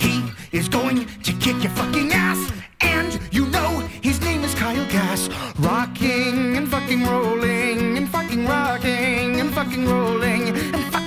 he 0.00 0.16
is 0.52 0.68
going 0.68 1.06
to 1.26 1.32
kick 1.44 1.62
your 1.64 1.72
fucking 1.72 2.12
ass. 2.12 2.52
And 2.80 3.18
you 3.30 3.46
know 3.46 3.70
his 4.02 4.20
name 4.20 4.44
is 4.44 4.54
Kyle 4.54 4.86
Gass. 4.96 5.28
Rocking 5.58 6.56
and 6.56 6.68
fucking 6.68 7.04
rolling 7.04 7.96
and 7.98 8.08
fucking 8.08 8.46
rocking 8.46 9.40
and 9.40 9.52
fucking 9.54 9.86
rolling 9.86 10.48
and 10.48 10.84
fucking. 10.92 11.02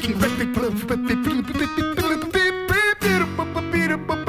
sucks, 4.05 4.24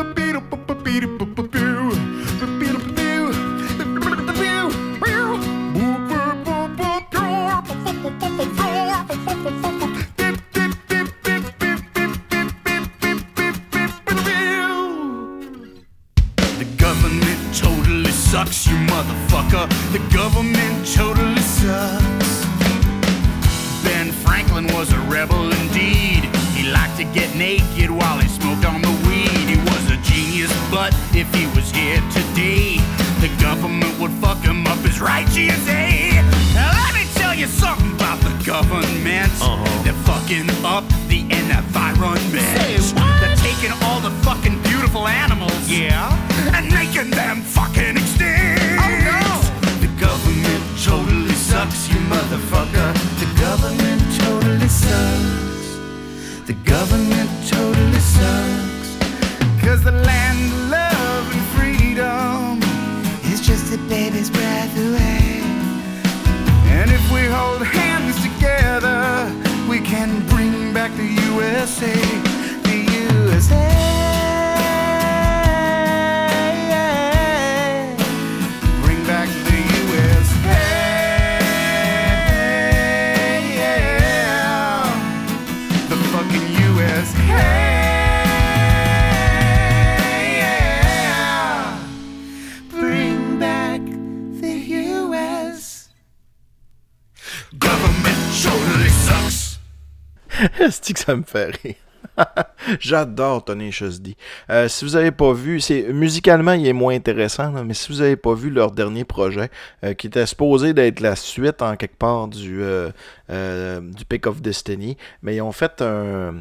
ça 101.06 101.16
me 101.16 101.22
fait 101.22 101.56
rire? 101.62 101.74
J'adore 102.80 103.44
D. 103.44 104.16
Euh, 104.50 104.68
si 104.68 104.84
vous 104.84 104.92
n'avez 104.92 105.10
pas 105.10 105.32
vu, 105.32 105.60
c'est 105.60 105.92
musicalement 105.92 106.52
il 106.52 106.66
est 106.66 106.72
moins 106.72 106.94
intéressant, 106.94 107.52
mais 107.64 107.74
si 107.74 107.92
vous 107.92 107.98
n'avez 107.98 108.16
pas 108.16 108.34
vu 108.34 108.50
leur 108.50 108.70
dernier 108.70 109.04
projet, 109.04 109.50
euh, 109.84 109.94
qui 109.94 110.06
était 110.06 110.26
supposé 110.26 110.72
d'être 110.72 111.00
la 111.00 111.16
suite 111.16 111.62
en 111.62 111.76
quelque 111.76 111.96
part 111.96 112.28
du, 112.28 112.62
euh, 112.62 112.90
euh, 113.30 113.80
du 113.80 114.04
Pick 114.04 114.26
of 114.26 114.40
Destiny, 114.40 114.96
mais 115.22 115.36
ils 115.36 115.42
ont 115.42 115.52
fait 115.52 115.82
un. 115.82 116.34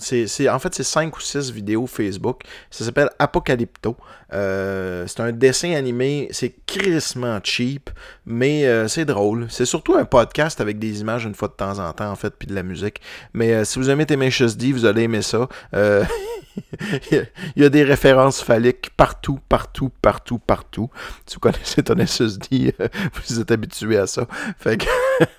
C'est, 0.00 0.48
en 0.48 0.58
fait, 0.58 0.74
c'est 0.74 0.84
5 0.84 1.16
ou 1.16 1.20
6 1.20 1.50
vidéos 1.52 1.86
Facebook. 1.86 2.42
Ça 2.70 2.84
s'appelle 2.84 3.10
Apocalypto. 3.18 3.96
Euh, 4.32 5.04
c'est 5.06 5.20
un 5.20 5.32
dessin 5.32 5.72
animé. 5.72 6.28
C'est 6.30 6.54
crissement 6.66 7.40
cheap, 7.42 7.90
mais 8.26 8.66
euh, 8.66 8.88
c'est 8.88 9.04
drôle. 9.04 9.46
C'est 9.50 9.64
surtout 9.64 9.94
un 9.94 10.04
podcast 10.04 10.60
avec 10.60 10.78
des 10.78 11.00
images 11.00 11.24
une 11.24 11.34
fois 11.34 11.48
de 11.48 11.54
temps 11.54 11.78
en 11.78 11.92
temps, 11.92 12.10
en 12.10 12.16
fait, 12.16 12.34
puis 12.38 12.46
de 12.46 12.54
la 12.54 12.62
musique. 12.62 13.00
Mais 13.34 13.52
euh, 13.52 13.64
si 13.64 13.78
vous 13.78 13.90
aimez 13.90 14.06
Tenacious 14.06 14.54
D, 14.56 14.72
vous 14.72 14.84
allez 14.84 15.02
aimer 15.02 15.22
ça. 15.22 15.48
Il 17.12 17.62
y 17.62 17.64
a 17.64 17.68
des 17.68 17.84
références 17.84 18.42
phalliques 18.42 18.90
partout, 18.96 19.38
partout, 19.48 19.90
partout, 20.02 20.38
partout. 20.38 20.90
Si 21.24 21.36
vous 21.36 21.40
connaissez 21.40 21.82
Tenacious 21.82 22.38
D, 22.50 22.74
vous 23.28 23.40
êtes 23.40 23.50
habitué 23.50 23.96
à 23.96 24.06
ça. 24.06 24.26
Fait 24.58 24.76
que 24.76 24.86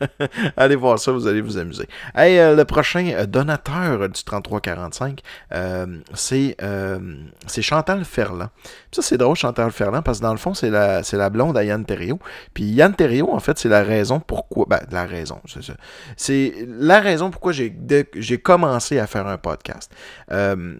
allez 0.57 0.75
voir 0.75 0.99
ça, 0.99 1.11
vous 1.11 1.27
allez 1.27 1.41
vous 1.41 1.57
amuser. 1.57 1.87
Hey, 2.15 2.55
le 2.55 2.63
prochain 2.63 3.25
donateur 3.27 4.07
du 4.09 4.23
3345, 4.59 5.21
euh, 5.53 5.85
c'est 6.13 6.55
euh, 6.61 6.99
c'est 7.47 7.61
Chantal 7.61 8.03
Ferland. 8.03 8.49
Ça, 8.91 9.01
c'est 9.01 9.17
drôle, 9.17 9.35
Chantal 9.35 9.71
Ferland, 9.71 10.03
parce 10.03 10.19
que 10.19 10.23
dans 10.23 10.31
le 10.31 10.37
fond, 10.37 10.53
c'est 10.53 10.69
la, 10.69 11.01
la 11.11 11.29
blonde 11.29 11.57
à 11.57 11.63
Yann 11.63 11.85
Terriot. 11.85 12.19
Puis 12.53 12.63
Yann 12.65 12.93
Terriot, 12.93 13.31
en 13.31 13.39
fait, 13.39 13.57
c'est 13.57 13.69
la 13.69 13.83
raison 13.83 14.19
pourquoi. 14.19 14.65
Ben, 14.67 14.81
la 14.91 15.05
raison, 15.05 15.39
c'est 15.47 15.63
ça. 15.63 15.73
C'est 16.17 16.53
la 16.67 16.99
raison 16.99 17.31
pourquoi 17.31 17.53
j'ai 17.53 18.37
commencé 18.41 18.99
à 18.99 19.07
faire 19.07 19.27
un 19.27 19.37
podcast. 19.37 19.91
Euh, 20.31 20.75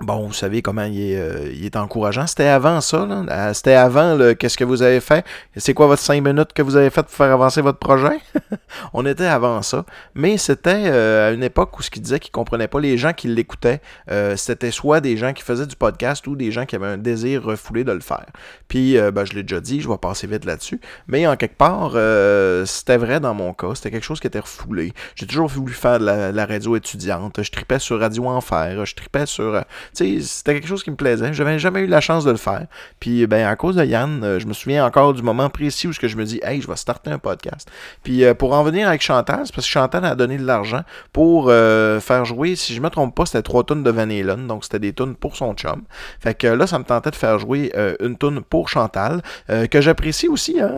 Bon, 0.00 0.26
vous 0.26 0.32
savez 0.32 0.60
comment 0.60 0.82
il 0.82 1.00
est, 1.00 1.16
euh, 1.16 1.48
il 1.54 1.64
est 1.64 1.76
encourageant. 1.76 2.26
C'était 2.26 2.48
avant 2.48 2.80
ça, 2.80 3.06
là. 3.06 3.24
Euh, 3.30 3.54
C'était 3.54 3.74
avant 3.74 4.16
le 4.16 4.34
qu'est-ce 4.34 4.58
que 4.58 4.64
vous 4.64 4.82
avez 4.82 4.98
fait? 5.00 5.24
C'est 5.56 5.72
quoi 5.72 5.86
votre 5.86 6.02
5 6.02 6.20
minutes 6.20 6.52
que 6.52 6.62
vous 6.62 6.74
avez 6.74 6.90
fait 6.90 7.02
pour 7.04 7.12
faire 7.12 7.30
avancer 7.32 7.60
votre 7.62 7.78
projet? 7.78 8.18
On 8.92 9.06
était 9.06 9.24
avant 9.26 9.62
ça. 9.62 9.84
Mais 10.16 10.36
c'était 10.36 10.82
euh, 10.86 11.28
à 11.28 11.32
une 11.32 11.44
époque 11.44 11.78
où 11.78 11.82
ce 11.82 11.90
qu'il 11.90 12.02
disait 12.02 12.18
qu'il 12.18 12.32
comprenait 12.32 12.66
pas 12.66 12.80
les 12.80 12.98
gens 12.98 13.12
qui 13.12 13.28
l'écoutaient. 13.28 13.80
euh, 14.10 14.34
c'était 14.36 14.72
soit 14.72 15.00
des 15.00 15.16
gens 15.16 15.32
qui 15.32 15.44
faisaient 15.44 15.66
du 15.66 15.76
podcast 15.76 16.26
ou 16.26 16.34
des 16.34 16.50
gens 16.50 16.66
qui 16.66 16.74
avaient 16.74 16.88
un 16.88 16.98
désir 16.98 17.44
refoulé 17.44 17.84
de 17.84 17.92
le 17.92 18.00
faire. 18.00 18.26
Puis, 18.66 18.98
euh, 18.98 19.12
ben, 19.12 19.24
je 19.24 19.34
l'ai 19.34 19.44
déjà 19.44 19.60
dit, 19.60 19.80
je 19.80 19.88
vais 19.88 19.96
passer 19.96 20.26
vite 20.26 20.44
là-dessus. 20.44 20.80
Mais 21.06 21.24
en 21.28 21.36
quelque 21.36 21.56
part, 21.56 21.92
euh, 21.94 22.66
c'était 22.66 22.96
vrai 22.96 23.20
dans 23.20 23.34
mon 23.34 23.54
cas. 23.54 23.76
C'était 23.76 23.92
quelque 23.92 24.02
chose 24.04 24.18
qui 24.18 24.26
était 24.26 24.40
refoulé. 24.40 24.92
J'ai 25.14 25.28
toujours 25.28 25.46
voulu 25.48 25.72
faire 25.72 26.00
de 26.00 26.04
la, 26.04 26.32
la 26.32 26.46
radio 26.46 26.74
étudiante. 26.74 27.40
Je 27.40 27.50
tripais 27.52 27.78
sur 27.78 28.00
Radio 28.00 28.26
Enfer. 28.26 28.84
Je 28.84 28.94
tripais 28.96 29.26
sur. 29.26 29.62
C'était 29.92 30.54
quelque 30.54 30.66
chose 30.66 30.82
qui 30.82 30.90
me 30.90 30.96
plaisait. 30.96 31.32
J'avais 31.32 31.58
jamais 31.58 31.80
eu 31.80 31.86
la 31.86 32.00
chance 32.00 32.24
de 32.24 32.30
le 32.30 32.36
faire. 32.36 32.66
Puis, 33.00 33.26
ben, 33.26 33.46
à 33.46 33.56
cause 33.56 33.76
de 33.76 33.84
Yann, 33.84 34.22
euh, 34.22 34.38
je 34.38 34.46
me 34.46 34.52
souviens 34.52 34.84
encore 34.84 35.12
du 35.14 35.22
moment 35.22 35.50
précis 35.50 35.86
où 35.88 35.92
je 35.92 36.16
me 36.16 36.24
dis, 36.24 36.40
hey, 36.42 36.60
je 36.60 36.68
vais 36.68 36.76
starter 36.76 37.10
un 37.10 37.18
podcast. 37.18 37.70
Puis, 38.02 38.24
euh, 38.24 38.34
pour 38.34 38.52
en 38.52 38.62
venir 38.62 38.88
avec 38.88 39.02
Chantal, 39.02 39.42
c'est 39.44 39.54
parce 39.54 39.66
que 39.66 39.72
Chantal 39.72 40.04
a 40.04 40.14
donné 40.14 40.38
de 40.38 40.44
l'argent 40.44 40.82
pour 41.12 41.48
euh, 41.48 42.00
faire 42.00 42.24
jouer, 42.24 42.56
si 42.56 42.74
je 42.74 42.80
me 42.80 42.88
trompe 42.90 43.14
pas, 43.14 43.26
c'était 43.26 43.42
trois 43.42 43.64
tonnes 43.64 43.82
de 43.82 43.90
Vanillon. 43.90 44.38
Donc, 44.38 44.64
c'était 44.64 44.78
des 44.78 44.92
tonnes 44.92 45.14
pour 45.14 45.36
son 45.36 45.54
chum. 45.54 45.82
Fait 46.20 46.34
que 46.34 46.46
là, 46.46 46.66
ça 46.66 46.78
me 46.78 46.84
tentait 46.84 47.10
de 47.10 47.16
faire 47.16 47.38
jouer 47.38 47.72
une 48.00 48.16
tonne 48.16 48.42
pour 48.42 48.68
Chantal, 48.68 49.22
que 49.48 49.80
j'apprécie 49.80 50.28
aussi. 50.28 50.60
hein. 50.60 50.70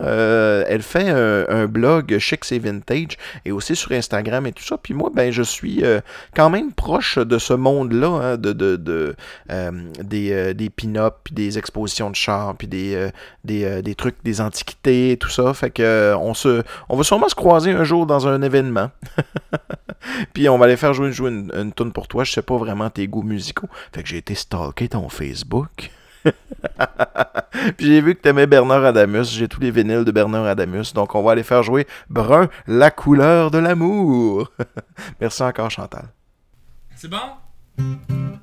Elle 0.67 0.81
fait 0.81 1.09
un, 1.09 1.67
blog 1.67 2.17
Chicks 2.17 2.51
et 2.51 2.59
Vintage 2.59 3.17
et 3.45 3.51
aussi 3.51 3.75
sur 3.75 3.91
Instagram 3.91 4.45
et 4.47 4.51
tout 4.51 4.63
ça. 4.63 4.77
Puis 4.77 4.93
moi, 4.93 5.11
ben, 5.13 5.31
je 5.31 5.43
suis 5.43 5.83
quand 6.35 6.49
même 6.49 6.71
proche 6.71 7.17
de 7.17 7.37
ce 7.37 7.53
monde-là, 7.53 8.07
hein, 8.07 8.37
de, 8.37 8.51
euh, 9.51 9.71
des, 10.01 10.31
euh, 10.31 10.53
des 10.53 10.69
pin-up, 10.69 11.15
puis 11.23 11.33
des 11.33 11.57
expositions 11.57 12.09
de 12.09 12.15
chars, 12.15 12.55
puis 12.55 12.67
des, 12.67 12.95
euh, 12.95 13.09
euh, 13.49 13.93
trucs, 13.95 14.23
des 14.23 14.41
antiquités, 14.41 15.17
tout 15.19 15.29
ça. 15.29 15.53
Fait 15.53 15.69
que 15.69 15.83
euh, 15.83 16.17
on, 16.17 16.33
se, 16.33 16.63
on 16.89 16.97
va 16.97 17.03
sûrement 17.03 17.29
se 17.29 17.35
croiser 17.35 17.71
un 17.71 17.83
jour 17.83 18.05
dans 18.05 18.27
un 18.27 18.41
événement. 18.41 18.91
puis 20.33 20.49
on 20.49 20.57
va 20.57 20.65
aller 20.65 20.77
faire 20.77 20.93
jouer, 20.93 21.11
une, 21.19 21.51
une 21.55 21.91
pour 21.91 22.07
toi. 22.07 22.23
Je 22.23 22.31
sais 22.31 22.41
pas 22.41 22.57
vraiment 22.57 22.89
tes 22.89 23.07
goûts 23.07 23.23
musicaux. 23.23 23.67
Fait 23.93 24.03
que 24.03 24.09
j'ai 24.09 24.17
été 24.17 24.35
stalker 24.35 24.89
ton 24.89 25.09
Facebook. 25.09 25.91
Puis 27.77 27.87
j'ai 27.87 28.01
vu 28.01 28.15
que 28.15 28.21
t'aimais 28.21 28.47
Bernard 28.47 28.83
Adamus. 28.85 29.25
J'ai 29.25 29.47
tous 29.47 29.61
les 29.61 29.71
vinyles 29.71 30.03
de 30.03 30.11
Bernard 30.11 30.45
Adamus. 30.45 30.93
Donc 30.93 31.15
on 31.15 31.23
va 31.23 31.31
aller 31.31 31.43
faire 31.43 31.63
jouer 31.63 31.87
Brun, 32.09 32.49
la 32.67 32.91
couleur 32.91 33.51
de 33.51 33.57
l'amour. 33.57 34.51
Merci 35.21 35.43
encore 35.43 35.71
Chantal. 35.71 36.09
C'est 36.95 37.09
bon? 37.09 38.37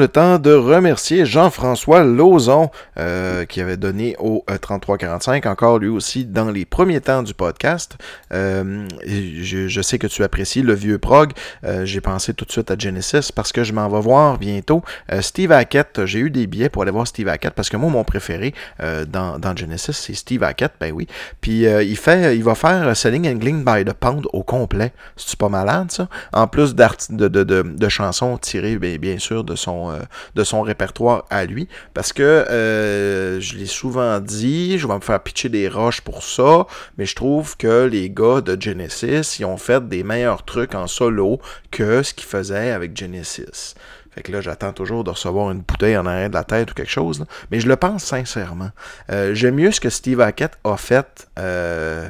Le 0.00 0.08
temps 0.08 0.38
de 0.38 0.52
remercier 0.52 1.26
Jean-François 1.26 2.02
Lauzon 2.02 2.70
euh, 3.40 3.44
qui 3.44 3.60
avait 3.60 3.76
donné 3.76 4.16
au 4.18 4.44
3345, 4.46 5.46
euh, 5.46 5.50
encore 5.50 5.78
lui 5.78 5.88
aussi 5.88 6.24
dans 6.24 6.50
les 6.50 6.64
premiers 6.64 7.00
temps 7.00 7.22
du 7.22 7.34
podcast. 7.34 7.96
Euh, 8.32 8.86
je, 9.04 9.80
sais 9.82 9.98
que 9.98 10.06
tu 10.06 10.22
apprécies 10.22 10.62
le 10.62 10.74
vieux 10.74 10.98
prog. 10.98 11.32
J'ai 11.84 12.00
pensé 12.00 12.34
tout 12.34 12.44
de 12.44 12.52
suite 12.52 12.70
à 12.70 12.76
Genesis 12.78 13.32
parce 13.34 13.52
que 13.52 13.64
je 13.64 13.72
m'en 13.72 13.88
vais 13.88 14.00
voir 14.00 14.38
bientôt 14.38 14.82
Steve 15.20 15.52
Hackett. 15.52 16.04
J'ai 16.04 16.20
eu 16.20 16.30
des 16.30 16.46
billets 16.46 16.68
pour 16.68 16.82
aller 16.82 16.90
voir 16.90 17.06
Steve 17.06 17.28
Hackett 17.28 17.54
parce 17.54 17.68
que 17.68 17.76
moi, 17.76 17.90
mon 17.90 18.04
préféré 18.04 18.54
dans, 18.78 19.38
dans, 19.38 19.56
Genesis, 19.56 19.92
c'est 19.92 20.14
Steve 20.14 20.42
Hackett. 20.42 20.72
Ben 20.80 20.92
oui. 20.92 21.06
Puis 21.40 21.62
il, 21.62 21.96
fait, 21.96 22.36
il 22.36 22.44
va 22.44 22.54
faire 22.54 22.96
Selling 22.96 23.28
England 23.28 23.62
by 23.64 23.84
the 23.84 23.94
Pound 23.94 24.26
au 24.32 24.42
complet. 24.42 24.92
C'est 25.16 25.38
pas 25.38 25.48
malade, 25.48 25.90
ça? 25.90 26.08
En 26.32 26.46
plus 26.46 26.74
de, 26.74 27.28
de, 27.28 27.62
de, 27.62 27.88
chansons 27.88 28.38
tirées, 28.38 28.76
bien, 28.76 28.96
bien 28.96 29.18
sûr 29.18 29.44
de 29.44 29.54
son, 29.54 29.92
de 30.34 30.44
son 30.44 30.62
répertoire 30.62 31.24
à 31.30 31.44
lui. 31.44 31.68
Parce 31.94 32.12
que 32.12 33.29
je 33.38 33.56
l'ai 33.56 33.66
souvent 33.66 34.18
dit, 34.18 34.78
je 34.78 34.86
vais 34.86 34.94
me 34.94 35.00
faire 35.00 35.22
pitcher 35.22 35.48
des 35.48 35.68
roches 35.68 36.00
pour 36.00 36.24
ça, 36.24 36.66
mais 36.98 37.06
je 37.06 37.14
trouve 37.14 37.56
que 37.56 37.84
les 37.84 38.10
gars 38.10 38.40
de 38.40 38.60
Genesis, 38.60 39.38
ils 39.38 39.44
ont 39.44 39.56
fait 39.56 39.86
des 39.88 40.02
meilleurs 40.02 40.44
trucs 40.44 40.74
en 40.74 40.86
solo 40.86 41.38
que 41.70 42.02
ce 42.02 42.14
qu'ils 42.14 42.26
faisaient 42.26 42.70
avec 42.70 42.96
Genesis. 42.96 43.74
Fait 44.10 44.22
que 44.22 44.32
là, 44.32 44.40
j'attends 44.40 44.72
toujours 44.72 45.04
de 45.04 45.10
recevoir 45.10 45.52
une 45.52 45.60
bouteille 45.60 45.96
en 45.96 46.04
arrière 46.04 46.30
de 46.30 46.34
la 46.34 46.42
tête 46.42 46.72
ou 46.72 46.74
quelque 46.74 46.90
chose. 46.90 47.24
Mais 47.50 47.60
je 47.60 47.68
le 47.68 47.76
pense 47.76 48.02
sincèrement. 48.02 48.70
Euh, 49.10 49.34
j'aime 49.34 49.54
mieux 49.54 49.70
ce 49.70 49.80
que 49.80 49.88
Steve 49.88 50.20
Hackett 50.20 50.58
a 50.64 50.76
fait 50.76 51.28
euh, 51.38 52.08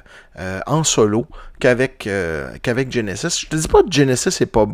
en 0.66 0.84
solo 0.84 1.26
qu'avec 1.60 2.06
euh, 2.06 2.56
qu'avec 2.62 2.90
Genesis. 2.90 3.40
Je 3.40 3.46
te 3.46 3.54
dis 3.54 3.68
pas 3.68 3.82
que 3.82 3.92
Genesis 3.92 4.40
est 4.40 4.46
pas. 4.46 4.66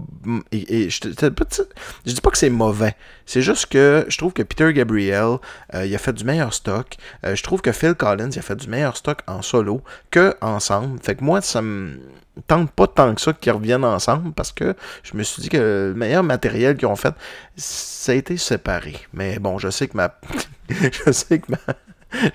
Et, 0.53 0.89
je, 0.89 1.01
te, 1.01 1.09
je 1.09 2.13
dis 2.13 2.21
pas 2.21 2.31
que 2.31 2.39
c'est 2.39 2.49
mauvais. 2.49 2.95
C'est 3.27 3.43
juste 3.43 3.67
que 3.67 4.07
je 4.09 4.17
trouve 4.17 4.33
que 4.33 4.43
Peter 4.43 4.73
Gabriel 4.73 5.37
euh, 5.75 5.85
il 5.85 5.95
a 5.95 5.99
fait 5.99 6.13
du 6.13 6.25
meilleur 6.25 6.55
stock. 6.55 6.97
je 7.25 7.43
trouve 7.43 7.61
que 7.61 7.73
Phil 7.73 7.95
Collins 7.95 8.31
il 8.31 8.39
a 8.39 8.43
fait 8.43 8.57
du 8.57 8.69
meilleur 8.69 8.97
stock 8.97 9.19
en 9.27 9.43
solo 9.43 9.83
que 10.11 10.35
ensemble. 10.41 10.99
Fait 11.03 11.17
que 11.17 11.25
moi, 11.25 11.41
ça 11.43 11.61
me 11.61 11.99
tente 12.47 12.71
pas 12.71 12.87
tant 12.87 13.15
que 13.15 13.21
ça 13.21 13.33
qu'ils 13.33 13.53
reviennent 13.53 13.85
ensemble 13.85 14.33
parce 14.33 14.53
que 14.53 14.75
je 15.03 15.17
me 15.17 15.23
suis 15.23 15.43
dit 15.43 15.49
que 15.49 15.91
le 15.93 15.95
meilleur 15.95 16.23
matériel 16.23 16.77
qu'ils 16.77 16.89
ont 16.89 16.97
fait, 16.97 17.15
ça 17.57 18.13
a 18.13 18.15
été 18.15 18.37
séparé. 18.37 18.97
Mais 19.13 19.39
bon, 19.39 19.59
je 19.59 19.69
sais 19.69 19.89
que 19.89 19.97
ma. 19.97 20.15
je 20.69 21.11
sais 21.13 21.41
que 21.41 21.51
ma 21.51 21.59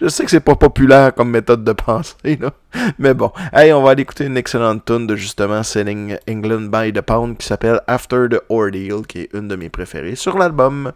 je 0.02 0.08
sais 0.08 0.24
que 0.24 0.32
c'est 0.32 0.40
pas 0.40 0.56
populaire 0.56 1.14
comme 1.14 1.30
méthode 1.30 1.64
de 1.64 1.72
pensée, 1.72 2.38
là. 2.40 2.52
Mais 3.00 3.14
bon. 3.14 3.32
Hey, 3.54 3.74
on 3.74 3.84
va 3.84 3.92
aller 3.92 4.04
écouter 4.04 4.26
une 4.26 4.38
excellente 4.38 4.86
tune 4.86 5.08
de 5.08 5.16
justement 5.16 5.64
Selling 5.64 6.18
England 6.30 6.70
by 6.70 6.94
the 6.94 7.02
Pound 7.02 7.38
qui 7.38 7.48
s'appelle 7.48 7.82
After 7.88 8.28
the 8.30 8.42
Ordeal, 8.50 9.06
qui 9.08 9.20
est 9.20 9.30
une 9.34 9.48
de 9.48 9.56
mes 9.56 9.70
préférées 9.70 10.16
sur 10.16 10.38
l'album. 10.38 10.92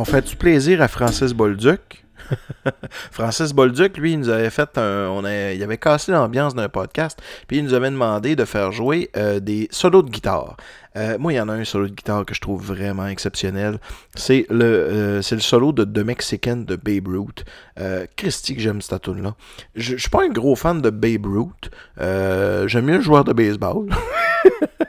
On 0.00 0.04
fait 0.06 0.26
du 0.26 0.34
plaisir 0.34 0.80
à 0.80 0.88
Francis 0.88 1.34
Bolduc. 1.34 2.06
Francis 3.10 3.52
Bolduc, 3.52 3.98
lui, 3.98 4.12
il 4.12 4.20
nous 4.20 4.30
avait 4.30 4.48
fait 4.48 4.78
un. 4.78 5.08
On 5.10 5.24
a, 5.24 5.52
il 5.52 5.62
avait 5.62 5.76
cassé 5.76 6.10
l'ambiance 6.10 6.54
d'un 6.54 6.70
podcast, 6.70 7.20
puis 7.46 7.58
il 7.58 7.64
nous 7.64 7.74
avait 7.74 7.90
demandé 7.90 8.34
de 8.34 8.46
faire 8.46 8.72
jouer 8.72 9.10
euh, 9.18 9.40
des 9.40 9.68
solos 9.70 10.02
de 10.02 10.08
guitare. 10.10 10.56
Euh, 10.96 11.18
moi, 11.18 11.34
il 11.34 11.36
y 11.36 11.40
en 11.40 11.50
a 11.50 11.52
un 11.52 11.64
solo 11.64 11.86
de 11.86 11.92
guitare 11.92 12.24
que 12.24 12.34
je 12.34 12.40
trouve 12.40 12.64
vraiment 12.64 13.06
exceptionnel. 13.08 13.78
C'est 14.14 14.46
le, 14.48 14.64
euh, 14.64 15.22
c'est 15.22 15.34
le 15.34 15.42
solo 15.42 15.72
de 15.72 15.84
The 15.84 16.04
Mexican 16.04 16.56
de 16.56 16.76
Babe 16.76 17.08
Ruth. 17.08 17.44
Euh, 17.78 18.06
Christy, 18.16 18.54
que 18.54 18.62
j'aime 18.62 18.80
cette 18.80 19.02
tune 19.02 19.22
là 19.22 19.34
Je, 19.74 19.96
je 19.96 20.00
suis 20.00 20.10
pas 20.10 20.24
un 20.24 20.30
gros 20.30 20.56
fan 20.56 20.80
de 20.80 20.88
Babe 20.88 21.26
Ruth. 21.26 21.70
j'aime 21.98 22.86
mieux 22.86 22.96
le 22.96 23.02
joueur 23.02 23.24
de 23.24 23.34
baseball. 23.34 23.86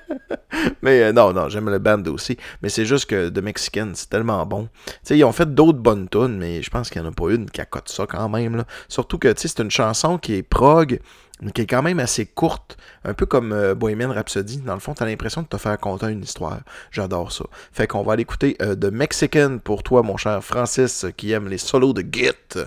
Mais 0.82 1.14
non, 1.14 1.34
non, 1.34 1.50
j'aime 1.50 1.70
le 1.70 1.80
band 1.80 2.04
aussi. 2.08 2.38
Mais 2.62 2.70
c'est 2.70 2.86
juste 2.86 3.06
que 3.06 3.30
The 3.30 3.40
Mexican, 3.40 3.92
c'est 3.94 4.10
tellement 4.10 4.46
bon. 4.46 4.70
sais 5.04 5.18
ils 5.18 5.24
ont 5.24 5.32
fait 5.32 5.54
d'autres 5.54 5.80
bonnes 5.80 6.08
tunes, 6.10 6.38
mais 6.38 6.62
je 6.62 6.70
pense 6.70 6.90
qu'il 6.90 7.02
n'y 7.02 7.08
en 7.08 7.12
a 7.12 7.14
pas 7.14 7.30
une 7.32 7.50
qui 7.50 7.62
accote 7.62 7.90
ça 7.90 8.06
quand 8.08 8.30
même. 8.30 8.64
Surtout 8.88 9.18
que 9.18 9.34
c'est 9.36 9.60
une 9.60 9.72
chanson 9.72 10.18
qui 10.18 10.36
est 10.36 10.44
prog, 10.44 11.00
mais 11.42 11.52
qui 11.52 11.62
est 11.62 11.68
quand 11.68 11.82
même 11.82 12.00
assez 12.00 12.26
courte, 12.26 12.78
un 13.04 13.14
peu 13.14 13.26
comme 13.26 13.52
euh, 13.52 13.76
Bohemian 13.76 14.14
Rhapsody. 14.14 14.60
Dans 14.62 14.76
le 14.76 14.80
fond, 14.80 14.94
t'as 14.94 15.06
l'impression 15.06 15.42
de 15.42 15.48
te 15.48 15.58
faire 15.58 15.78
conter 15.80 16.08
une 16.08 16.24
histoire. 16.24 16.60
J'adore 16.92 17.32
ça. 17.32 17.46
Fait 17.72 17.88
qu'on 17.88 18.04
va 18.04 18.14
aller 18.14 18.22
écouter 18.22 18.56
euh, 18.62 18.76
The 18.76 18.92
Mexican 18.92 19.58
pour 19.64 19.84
toi, 19.84 20.04
mon 20.04 20.18
cher 20.18 20.44
Francis, 20.44 21.06
qui 21.18 21.32
aime 21.32 21.48
les 21.48 21.58
solos 21.58 21.94
de 21.94 22.02
Git. 22.02 22.60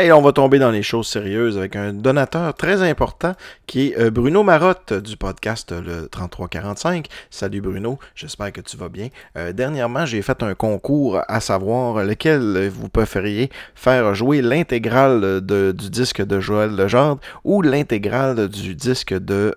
Et 0.00 0.12
on 0.12 0.22
va 0.22 0.30
tomber 0.30 0.60
dans 0.60 0.70
les 0.70 0.84
choses 0.84 1.08
sérieuses 1.08 1.58
avec 1.58 1.74
un 1.74 1.92
donateur 1.92 2.54
très 2.54 2.88
important 2.88 3.32
qui 3.66 3.88
est 3.88 3.98
euh, 3.98 4.10
Bruno 4.12 4.44
Marotte 4.44 4.92
du 4.92 5.16
podcast 5.16 5.72
euh, 5.72 5.80
le 6.02 6.08
3345. 6.08 7.08
Salut 7.30 7.60
Bruno, 7.60 7.98
j'espère 8.14 8.52
que 8.52 8.60
tu 8.60 8.76
vas 8.76 8.88
bien. 8.88 9.08
Euh, 9.36 9.52
dernièrement, 9.52 10.06
j'ai 10.06 10.22
fait 10.22 10.40
un 10.44 10.54
concours 10.54 11.20
à 11.26 11.40
savoir 11.40 12.04
lequel 12.04 12.68
vous 12.68 12.88
préfériez 12.88 13.50
faire 13.74 14.14
jouer 14.14 14.40
l'intégrale 14.40 15.40
du 15.40 15.90
disque 15.90 16.24
de 16.24 16.38
Joël 16.38 16.76
Legendre 16.76 17.20
ou 17.42 17.60
l'intégrale 17.60 18.48
du 18.48 18.76
disque 18.76 19.14
de, 19.14 19.56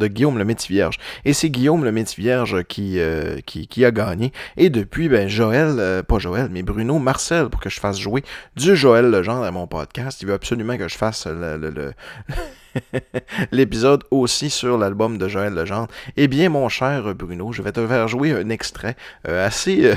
Guillaume 0.00 0.38
le 0.38 0.44
Métis-Vierge. 0.44 0.98
Et 1.24 1.32
c'est 1.32 1.50
Guillaume 1.50 1.84
le 1.84 1.90
Métis-Vierge 1.90 2.62
qui, 2.64 3.00
qui, 3.46 3.84
a 3.84 3.90
gagné. 3.90 4.32
Et 4.56 4.70
depuis, 4.70 5.08
ben, 5.08 5.26
Joël, 5.28 6.04
pas 6.04 6.18
Joël, 6.20 6.48
mais 6.52 6.62
Bruno 6.62 7.00
Marcel 7.00 7.48
pour 7.48 7.60
que 7.60 7.68
je 7.68 7.80
fasse 7.80 7.98
jouer 7.98 8.22
du 8.54 8.76
Joël 8.76 8.91
Legendre 9.00 9.44
à 9.44 9.50
mon 9.50 9.66
podcast. 9.66 10.20
Il 10.20 10.28
veut 10.28 10.34
absolument 10.34 10.76
que 10.76 10.86
je 10.86 10.96
fasse 10.96 11.26
l'épisode 13.52 14.04
aussi 14.10 14.50
sur 14.50 14.76
l'album 14.76 15.16
de 15.16 15.28
Joël 15.28 15.54
Legendre. 15.54 15.88
Eh 16.16 16.28
bien, 16.28 16.50
mon 16.50 16.68
cher 16.68 17.14
Bruno, 17.14 17.52
je 17.52 17.62
vais 17.62 17.72
te 17.72 17.86
faire 17.86 18.08
jouer 18.08 18.32
un 18.32 18.50
extrait 18.50 18.96
euh, 19.28 19.46
assez... 19.46 19.86
Euh, 19.86 19.94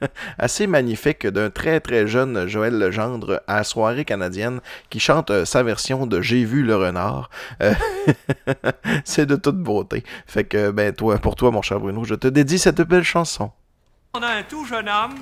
assez 0.38 0.66
magnifique 0.66 1.26
d'un 1.26 1.50
très 1.50 1.78
très 1.78 2.06
jeune 2.06 2.48
Joël 2.48 2.78
Legendre 2.78 3.42
à 3.46 3.62
soirée 3.64 4.06
canadienne 4.06 4.60
qui 4.88 4.98
chante 4.98 5.30
euh, 5.30 5.44
sa 5.44 5.62
version 5.62 6.06
de 6.06 6.22
J'ai 6.22 6.46
vu 6.46 6.62
le 6.62 6.74
renard. 6.74 7.28
c'est 9.04 9.26
de 9.26 9.36
toute 9.36 9.58
beauté. 9.58 10.02
Fait 10.26 10.44
que 10.44 10.70
ben 10.70 10.94
toi 10.94 11.18
pour 11.18 11.36
toi 11.36 11.50
mon 11.50 11.60
cher 11.60 11.80
Bruno, 11.80 12.02
je 12.04 12.14
te 12.14 12.26
dédie 12.26 12.58
cette 12.58 12.80
belle 12.80 13.04
chanson. 13.04 13.50
On 14.14 14.22
a 14.22 14.28
un 14.28 14.42
tout 14.42 14.64
jeune 14.64 14.88
homme 14.88 15.18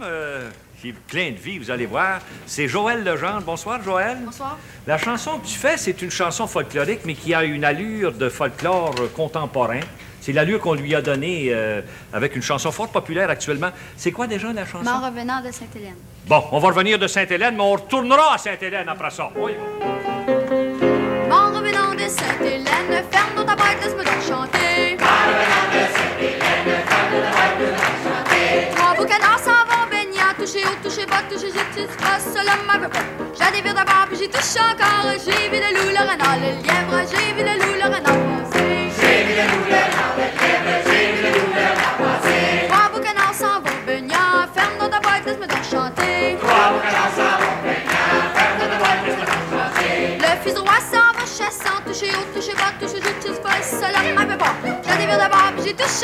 qui 0.82 0.92
plein 0.92 1.30
de 1.30 1.36
vie, 1.36 1.58
vous 1.58 1.70
allez 1.70 1.86
voir. 1.86 2.18
C'est 2.44 2.66
Joël 2.66 3.04
Legendre. 3.04 3.42
Bonsoir, 3.42 3.80
Joël. 3.82 4.18
Bonsoir. 4.24 4.58
La 4.86 4.98
chanson 4.98 5.38
que 5.38 5.46
tu 5.46 5.56
fais, 5.56 5.76
c'est 5.76 6.02
une 6.02 6.10
chanson 6.10 6.48
folklorique, 6.48 7.00
mais 7.04 7.14
qui 7.14 7.32
a 7.32 7.44
une 7.44 7.64
allure 7.64 8.12
de 8.12 8.28
folklore 8.28 8.94
contemporain. 9.14 9.80
C'est 10.20 10.32
l'allure 10.32 10.60
qu'on 10.60 10.74
lui 10.74 10.94
a 10.94 11.00
donnée 11.00 11.48
euh, 11.50 11.82
avec 12.12 12.34
une 12.34 12.42
chanson 12.42 12.72
fort 12.72 12.88
populaire 12.88 13.30
actuellement. 13.30 13.70
C'est 13.96 14.10
quoi 14.10 14.26
déjà 14.26 14.52
la 14.52 14.66
chanson? 14.66 14.84
M'en 14.84 15.06
revenant 15.06 15.40
de 15.40 15.52
Sainte-Hélène. 15.52 15.96
Bon, 16.26 16.42
on 16.50 16.58
va 16.58 16.68
revenir 16.68 16.98
de 16.98 17.06
Sainte-Hélène, 17.06 17.54
mais 17.56 17.62
on 17.62 17.72
retournera 17.72 18.34
à 18.34 18.38
Sainte-Hélène 18.38 18.88
après 18.88 19.10
ça. 19.10 19.30
Oui. 19.36 19.52
Revenant 21.30 21.94
de 21.94 22.08
Sainte-Hélène, 22.08 23.04
ferme 23.10 23.46
ta 23.46 23.54
boîte, 23.54 23.84
laisse-moi 23.84 24.04
donc 24.04 24.22
chanter. 24.28 24.71
J'ai. 31.86 32.90
J'ai 33.38 33.50
des 33.62 33.68
d'abord, 33.72 34.06
puis 34.08 34.18
j'y 34.18 34.28
touche 34.28 34.56
encore. 34.56 35.12
J'ai 35.24 35.48
vu 35.48 35.58
le 35.60 35.70
loup, 35.74 35.90
le 35.90 36.00
renard, 36.00 36.36
le 36.36 36.50
lièvre, 36.62 36.98
j'ai 37.10 37.32
vu 37.32 37.42
le 37.42 37.54
loup, 37.58 37.74
le 37.74 37.84
renard. 37.84 38.20
J'ai 38.52 39.18
vu 39.24 39.32
le 39.38 39.44
loup, 39.50 39.64
le 39.68 39.80
renard, 39.82 40.14
le 40.16 40.24
lièvre, 40.38 40.72
j'ai 40.86 41.04
vu 41.12 41.20
le 41.22 41.30
loup, 41.32 41.50
le 41.54 41.66
renard 41.68 41.96
boîte, 45.00 45.24
laisse-moi. 45.26 45.46
Le 50.18 50.32
fils 50.42 50.56
touché 51.84 52.08
j'ai. 52.10 52.42
J'ai 52.42 52.54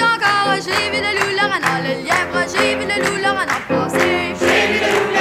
encore. 0.02 0.54
J'ai 0.56 0.90
vu 0.90 0.98
le 1.00 1.10
loup, 1.18 1.32
le 1.32 1.44
renard, 1.44 1.80
le 1.82 1.92
lièvre, 2.02 2.40
j'ai 2.52 2.74
vu 2.76 2.84
le 2.84 2.96
loup, 3.04 3.16
le 3.16 3.30
renard 3.30 3.64
passer. 3.68 4.34
Le 4.40 5.17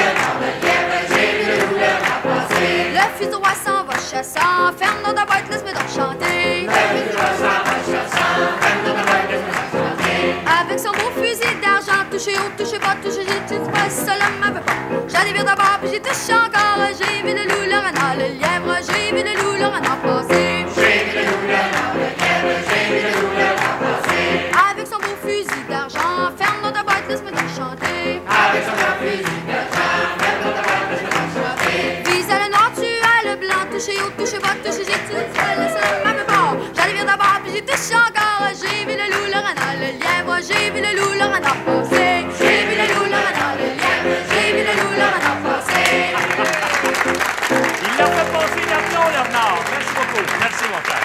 fils 3.17 3.33
roi 3.33 3.49
s'en 3.65 3.83
va 3.83 3.95
chassant, 3.95 4.71
ferme 4.77 5.01
dans 5.03 5.13
ta 5.13 5.25
boîte, 5.25 5.49
laisse-moi 5.49 5.73
donc 5.73 5.89
chanter. 5.89 6.67
S'en 6.67 7.57
va 7.67 7.77
chassant, 7.89 8.41
ferme 8.61 8.81
dans 8.85 8.93
ta 8.93 9.03
boîte, 9.03 9.29
laisse-moi 9.31 9.53
donc 9.57 9.69
chanter. 9.73 10.35
Avec 10.61 10.79
son 10.79 10.91
beau 10.91 11.09
fusil 11.21 11.55
d'argent, 11.61 12.03
touché 12.11 12.37
haut, 12.37 12.51
touché 12.57 12.77
bas, 12.79 12.95
touché 13.03 13.25
j'ai 13.27 13.55
tout 13.55 13.63
pas, 13.71 13.89
cela 13.89 14.29
m'avait 14.39 14.61
pas. 14.61 14.73
J'allais 15.07 15.33
vire 15.33 15.45
d'abord, 15.45 15.77
puis 15.81 15.91
j'ai 15.93 15.99
touché 15.99 16.33
encore. 16.33 16.77
J'ai 16.97 17.27
vu 17.27 17.33
le 17.35 17.43
loup, 17.49 17.65
le 17.65 17.77
renard, 17.77 18.15
le 18.17 18.27
lièvre, 18.37 18.75
j'ai 18.85 19.15
vu 19.15 19.23
le 19.23 19.33
loup, 19.41 19.57
le 19.57 19.65
renard 19.65 19.97
passer. 19.97 20.46
Même 36.05 36.25
pas. 36.25 36.57
J'allais 36.75 36.93
vire 36.93 37.05
d'abord, 37.05 37.39
puis 37.43 37.53
j'ai 37.53 37.61
touché 37.61 37.95
encore. 37.95 38.47
J'ai 38.59 38.85
vu 38.85 38.95
le 38.97 39.07
loup, 39.11 39.25
le 39.25 39.39
renard, 39.39 39.75
le 39.75 39.89
lièvre, 39.99 40.35
j'ai 40.47 40.69
vu 40.71 40.81
le 40.81 40.91
loup, 40.97 41.13
le 41.13 41.25
renard 41.25 41.59
passer. 41.65 42.25
J'ai 42.39 42.65
vu 42.67 42.75
le 42.75 42.85
loup, 42.93 43.05
le 43.05 43.19
renard, 43.27 43.55
le 43.59 43.67
lièvre, 43.77 44.09
j'ai 44.29 44.47
vu 44.53 44.61
le 44.67 44.73
loup, 44.79 44.93
le 44.93 45.07
renard 45.15 45.39
passer. 45.43 46.15
Il 47.83 47.93
l'a 47.97 48.05
fait 48.05 48.29
passer 48.31 48.63
l'avion, 48.69 49.03
le 49.15 49.21
renard. 49.27 49.59
Merci 49.71 49.91
beaucoup. 49.95 50.23
Merci, 50.39 50.63
mon 50.71 50.81
frère. 50.87 51.03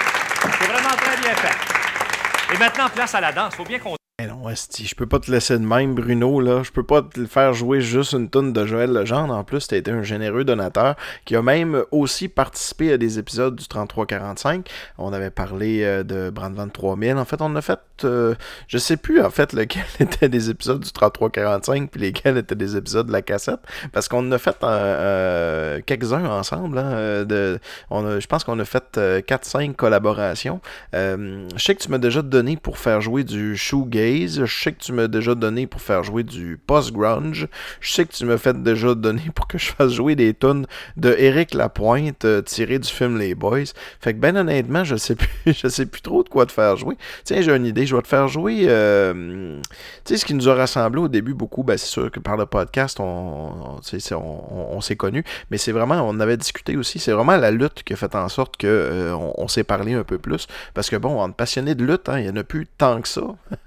C'est 0.59 0.69
vraiment 0.69 0.97
très 0.97 1.17
bien 1.17 1.35
fait. 1.35 2.55
Et 2.55 2.59
maintenant, 2.59 2.89
place 2.95 3.15
à 3.15 3.21
la 3.21 3.33
danse. 3.33 3.55
Faut 3.55 3.65
bien 3.65 3.79
qu'on 3.79 4.02
non, 4.43 4.51
esti, 4.51 4.87
je 4.87 4.95
peux 4.95 5.07
pas 5.07 5.21
te 5.21 5.31
laisser 5.31 5.59
de 5.59 5.65
même, 5.65 5.95
Bruno, 5.95 6.41
là. 6.41 6.63
Je 6.63 6.71
peux 6.71 6.83
pas 6.83 7.03
te 7.03 7.27
faire 7.27 7.53
jouer 7.53 7.81
juste 7.81 8.13
une 8.13 8.29
tonne 8.29 8.53
de 8.53 8.67
Joël 8.67 8.93
Legendre. 8.93 9.35
En 9.35 9.45
plus, 9.45 9.67
t'as 9.69 9.77
été 9.77 9.91
un 9.91 10.03
généreux 10.03 10.45
donateur 10.45 10.97
qui 11.25 11.37
a 11.37 11.43
même 11.43 11.85
aussi 11.91 12.29
participé 12.29 12.93
à 12.93 12.99
des 12.99 13.19
épisodes 13.19 13.55
du 13.55 13.67
3345. 13.67 14.69
On 14.99 15.13
avait 15.13 15.31
parlé 15.31 15.83
euh, 15.83 16.03
de 16.03 16.31
Brandvan 16.31 16.69
3000. 16.69 17.17
En 17.17 17.25
fait, 17.25 17.41
on 17.41 17.55
a 17.57 17.63
fait, 17.63 17.79
euh, 18.05 18.35
je 18.69 18.79
sais 18.79 18.97
plus, 18.97 19.21
en 19.23 19.31
fait, 19.31 19.53
lequel 19.53 19.85
était 20.01 20.29
des 20.29 20.51
épisodes 20.51 20.81
du 20.81 20.93
3345 20.93 21.91
puis 21.91 22.01
lesquels 22.01 22.37
étaient 22.39 22.55
des 22.55 22.77
épisodes 22.77 23.07
de 23.07 23.13
la 23.13 23.23
cassette. 23.23 23.61
Parce 23.93 24.09
qu'on 24.09 24.31
a 24.33 24.39
fait 24.39 24.57
euh, 24.63 25.81
quelques-uns 25.85 26.25
ensemble. 26.25 26.79
Hein, 26.79 27.25
de, 27.25 27.59
on 27.91 28.21
je 28.21 28.27
pense 28.27 28.45
qu'on 28.45 28.59
a 28.59 28.65
fait 28.65 28.97
4-5 28.97 29.75
collaborations. 29.75 30.61
je 30.93 31.47
sais 31.57 31.75
que 31.75 31.83
tu 31.83 31.91
m'as 31.91 31.99
déjà 31.99 32.23
donné 32.23 32.57
pour 32.57 32.79
faire 32.79 33.01
jouer 33.01 33.25
du 33.25 33.57
shoegaze 33.57 34.43
je 34.45 34.47
sais 34.47 34.73
que 34.73 34.83
tu 34.83 34.93
m'as 34.93 35.09
déjà 35.09 35.35
donné 35.35 35.67
pour 35.67 35.81
faire 35.81 36.03
jouer 36.03 36.23
du 36.23 36.59
post-grunge. 36.67 37.49
Je 37.81 37.93
sais 37.93 38.05
que 38.05 38.13
tu 38.13 38.25
m'as 38.25 38.39
fait 38.39 38.61
déjà 38.63 38.95
donner 38.95 39.31
pour 39.35 39.47
que 39.47 39.59
je 39.59 39.73
fasse 39.73 39.93
jouer 39.93 40.15
des 40.15 40.35
tunes 40.35 40.67
de 40.97 41.15
Eric 41.19 41.55
Lapointe 41.55 42.25
euh, 42.25 42.43
tirées 42.43 42.79
du 42.79 42.89
film 42.89 43.19
Les 43.19 43.35
Boys. 43.35 43.73
Fait 44.01 44.15
que 44.15 44.19
ben 44.19 44.37
honnêtement, 44.37 44.85
je 44.85 44.97
sais 44.97 45.15
plus, 45.15 45.29
je 45.47 45.69
sais 45.69 45.87
plus 45.87 46.01
trop 46.01 46.23
de 46.23 46.29
quoi 46.29 46.47
te 46.47 46.53
faire 46.53 46.77
jouer. 46.77 46.97
Tiens, 47.25 47.41
j'ai 47.41 47.55
une 47.55 47.67
idée, 47.67 47.87
je 47.93 47.97
vais 47.97 48.03
te 48.03 48.09
faire 48.09 48.29
jouer. 48.29 48.65
Euh, 48.69 49.61
tu 50.05 50.15
sais, 50.15 50.17
ce 50.17 50.25
qui 50.25 50.35
nous 50.35 50.49
a 50.49 50.55
rassemblé 50.55 51.01
au 51.01 51.09
début 51.09 51.35
beaucoup, 51.35 51.63
ben, 51.63 51.77
c'est 51.77 51.87
sûr 51.87 52.11
que 52.11 52.21
par 52.21 52.37
le 52.37 52.47
podcast, 52.47 52.99
on, 53.01 53.81
s'est 54.81 54.97
connus, 54.97 55.25
mais 55.51 55.59
c'est 55.59 55.73
vraiment, 55.73 56.03
on 56.09 56.19
avait 56.21 56.37
discuté 56.37 56.77
aussi, 56.77 56.99
c'est 56.99 57.13
vraiment 57.13 57.37
la 57.37 57.51
lutte 57.51 57.83
qui 57.83 57.93
a 57.93 57.97
fait 57.97 58.15
en 58.15 58.29
sorte 58.29 58.57
que 58.57 58.67
euh, 58.67 59.47
s'est 59.49 59.65
parlé 59.65 59.93
un 59.93 60.05
peu 60.05 60.19
plus. 60.19 60.47
Parce 60.73 60.89
que 60.89 60.97
bon, 60.97 61.23
on 61.23 61.29
est 61.29 61.37
passionné 61.37 61.75
de 61.75 61.85
lutte, 61.85 62.09
hein, 62.09 62.19
il 62.19 62.25
n'y 62.25 62.31
en 62.31 62.37
a 62.37 62.45
plus 62.45 62.67
tant 62.79 63.03
que 63.03 63.09
ça. 63.09 63.23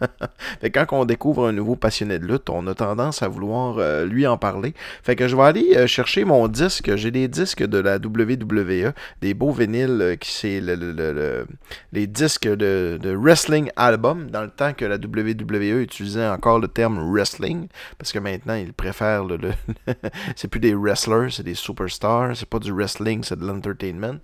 fait 0.62 0.72
quand 0.72 0.88
on 0.92 1.06
découvre 1.06 1.48
un 1.48 1.52
nouveau 1.52 1.76
passionné 1.76 2.18
de 2.18 2.26
lutte, 2.26 2.50
on 2.50 2.66
a 2.66 2.74
tendance 2.74 3.22
à 3.22 3.28
vouloir 3.28 3.78
euh, 3.78 4.06
lui 4.06 4.26
en 4.26 4.38
parler. 4.38 4.74
Fait 5.04 5.16
que 5.16 5.28
je 5.28 5.36
vais 5.36 5.44
aller 5.44 5.88
chercher 5.88 6.26
mon 6.26 6.48
disque. 6.48 6.96
J'ai 6.96 7.12
des 7.12 7.28
disques 7.28 7.64
de 7.64 7.78
la 7.78 7.98
WWE, 7.98 8.94
des 9.22 9.34
beaux 9.36 9.52
vinyles 9.52 10.18
qui 10.20 10.32
c'est 10.32 10.60
le, 10.62 11.46
les 11.94 12.08
disques 12.08 12.48
de, 12.48 13.16
wrestling 13.16 13.70
album, 13.76 14.05
dans 14.14 14.43
le 14.43 14.49
temps 14.49 14.74
que 14.74 14.86
la 14.86 14.97
WWE 14.97 15.82
utilisait 15.82 16.28
encore 16.28 16.60
le 16.60 16.68
terme 16.68 17.12
wrestling, 17.12 17.68
parce 17.97 18.12
que 18.12 18.20
maintenant 18.20 18.56
ils 18.56 18.74
préfèrent 18.74 19.24
le, 19.24 19.38
c'est 20.36 20.47
plus 20.47 20.60
des 20.60 20.76
wrestlers, 20.76 21.32
c'est 21.32 21.43
des 21.43 21.56
superstars, 21.56 22.36
c'est 22.36 22.49
pas 22.49 22.60
du 22.60 22.72
wrestling, 22.72 23.24
c'est 23.24 23.39
de 23.39 23.45
l'entertainment. 23.45 24.20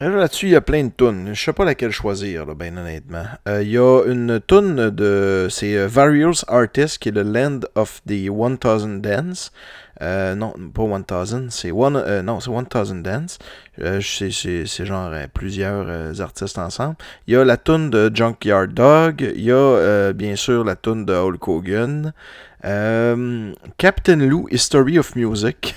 Là-dessus, 0.00 0.46
il 0.46 0.52
y 0.52 0.56
a 0.56 0.60
plein 0.60 0.84
de 0.84 0.92
tunes. 0.96 1.34
Je 1.34 1.40
sais 1.40 1.52
pas 1.52 1.64
laquelle 1.64 1.90
choisir, 1.90 2.46
là, 2.46 2.54
ben 2.54 2.76
honnêtement. 2.76 3.24
Euh, 3.46 3.62
il 3.62 3.70
y 3.70 3.78
a 3.78 4.04
une 4.06 4.40
tune 4.46 4.90
de. 4.90 5.48
C'est 5.50 5.76
euh, 5.76 5.86
Various 5.86 6.44
Artists 6.48 6.98
qui 6.98 7.10
est 7.10 7.12
le 7.12 7.22
Land 7.22 7.60
of 7.74 8.00
the 8.06 8.28
1000 8.30 9.00
Dance. 9.00 9.52
Euh, 10.00 10.34
non, 10.34 10.54
pas 10.74 10.84
1000, 10.84 11.46
c'est 11.50 11.70
one, 11.70 12.22
non, 12.22 12.40
c'est 12.40 12.50
1000 12.50 13.02
Dance. 13.02 13.38
c'est 14.00 14.84
genre 14.86 15.12
plusieurs 15.34 16.20
artistes 16.20 16.58
ensemble. 16.58 16.96
Il 17.26 17.34
y 17.34 17.36
a 17.36 17.44
la 17.44 17.56
tune 17.56 17.90
de 17.90 18.10
Junkyard 18.12 18.68
Dog. 18.68 19.32
Il 19.36 19.42
y 19.42 19.52
a 19.52 20.12
bien 20.12 20.36
sûr 20.36 20.64
la 20.64 20.76
tune 20.76 21.04
de 21.04 21.14
Hulk 21.14 21.46
Hogan. 21.48 22.12
Captain 22.62 24.16
Lou, 24.16 24.48
History 24.50 24.98
of 24.98 25.14
Music. 25.14 25.74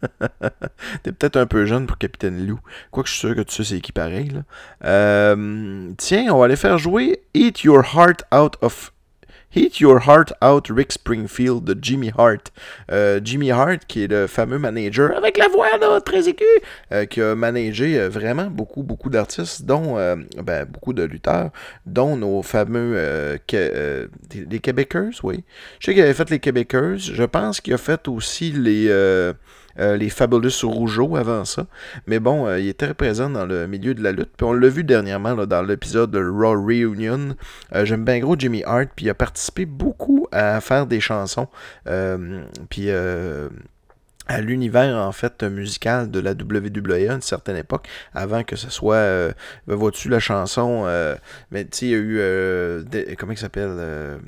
T'es 1.02 1.12
peut-être 1.12 1.36
un 1.36 1.46
peu 1.46 1.66
jeune 1.66 1.86
pour 1.86 1.98
Capitaine 1.98 2.46
Lou. 2.46 2.60
Quoique 2.90 3.08
je 3.08 3.14
suis 3.14 3.20
sûr 3.28 3.36
que 3.36 3.42
tu 3.42 3.54
sais 3.54 3.64
c'est 3.64 3.80
qui 3.80 3.92
pareil. 3.92 4.32
Euh, 4.84 5.92
tiens, 5.96 6.32
on 6.32 6.38
va 6.38 6.46
aller 6.46 6.56
faire 6.56 6.78
jouer 6.78 7.22
Eat 7.34 7.62
Your 7.62 7.84
Heart 7.94 8.24
Out 8.32 8.56
of 8.62 8.92
Heat 9.52 9.80
Your 9.80 10.06
Heart 10.06 10.32
Out, 10.40 10.68
Rick 10.70 10.92
Springfield 10.92 11.64
de 11.64 11.76
Jimmy 11.80 12.12
Hart. 12.16 12.52
Euh, 12.92 13.20
Jimmy 13.22 13.50
Hart, 13.50 13.80
qui 13.88 14.04
est 14.04 14.06
le 14.06 14.28
fameux 14.28 14.60
manager, 14.60 15.16
avec 15.16 15.38
la 15.38 15.48
voix 15.48 15.76
là, 15.76 16.00
très 16.00 16.28
aiguë, 16.28 16.44
euh, 16.92 17.04
qui 17.04 17.20
a 17.20 17.34
managé 17.34 17.98
euh, 17.98 18.08
vraiment 18.08 18.46
beaucoup, 18.46 18.84
beaucoup 18.84 19.10
d'artistes, 19.10 19.64
dont 19.64 19.96
ben, 20.42 20.64
beaucoup 20.66 20.92
de 20.92 21.02
lutteurs, 21.02 21.50
dont 21.84 22.16
nos 22.16 22.42
fameux 22.42 23.38
les 23.52 24.60
Québécois, 24.60 25.10
oui. 25.24 25.42
Je 25.80 25.86
sais 25.86 25.94
qu'il 25.94 26.02
avait 26.02 26.14
fait 26.14 26.30
les 26.30 26.38
Québécois. 26.38 26.96
Je 26.96 27.24
pense 27.24 27.60
qu'il 27.60 27.74
a 27.74 27.78
fait 27.78 28.06
aussi 28.06 28.52
les 28.52 28.88
euh, 29.78 29.96
les 29.96 30.10
Fabulous 30.10 30.50
Rougeau 30.64 31.16
avant 31.16 31.44
ça. 31.44 31.66
Mais 32.06 32.18
bon, 32.18 32.46
euh, 32.46 32.58
il 32.58 32.68
était 32.68 32.92
présent 32.94 33.30
dans 33.30 33.46
le 33.46 33.66
milieu 33.66 33.94
de 33.94 34.02
la 34.02 34.12
lutte. 34.12 34.30
Puis 34.36 34.46
on 34.46 34.52
l'a 34.52 34.68
vu 34.68 34.84
dernièrement 34.84 35.34
dans 35.46 35.62
l'épisode 35.62 36.10
de 36.10 36.18
Raw 36.18 36.60
Reunion. 36.64 37.36
Euh, 37.74 37.84
j'aime 37.84 38.04
bien 38.04 38.18
gros 38.18 38.36
Jimmy 38.38 38.62
Hart. 38.64 38.88
Puis 38.94 39.06
il 39.06 39.10
a 39.10 39.14
participé 39.14 39.66
beaucoup 39.66 40.26
à 40.32 40.60
faire 40.60 40.86
des 40.86 41.00
chansons. 41.00 41.48
puis 42.68 42.90
à 44.26 44.40
l'univers 44.40 44.96
en 44.96 45.10
fait 45.10 45.42
musical 45.42 46.08
de 46.08 46.20
la 46.20 46.32
WWE 46.32 47.10
à 47.10 47.14
une 47.14 47.22
certaine 47.22 47.56
époque, 47.56 47.88
avant 48.14 48.44
que 48.44 48.54
ce 48.54 48.70
soit, 48.70 49.34
vois-tu 49.66 50.08
la 50.08 50.20
chanson, 50.20 50.84
mais 51.50 51.64
tu 51.64 51.70
sais, 51.72 51.86
il 51.86 51.90
y 51.90 51.94
a 51.94 51.98
eu, 51.98 53.16
comment 53.16 53.32
il 53.32 53.38
s'appelle, 53.38 54.20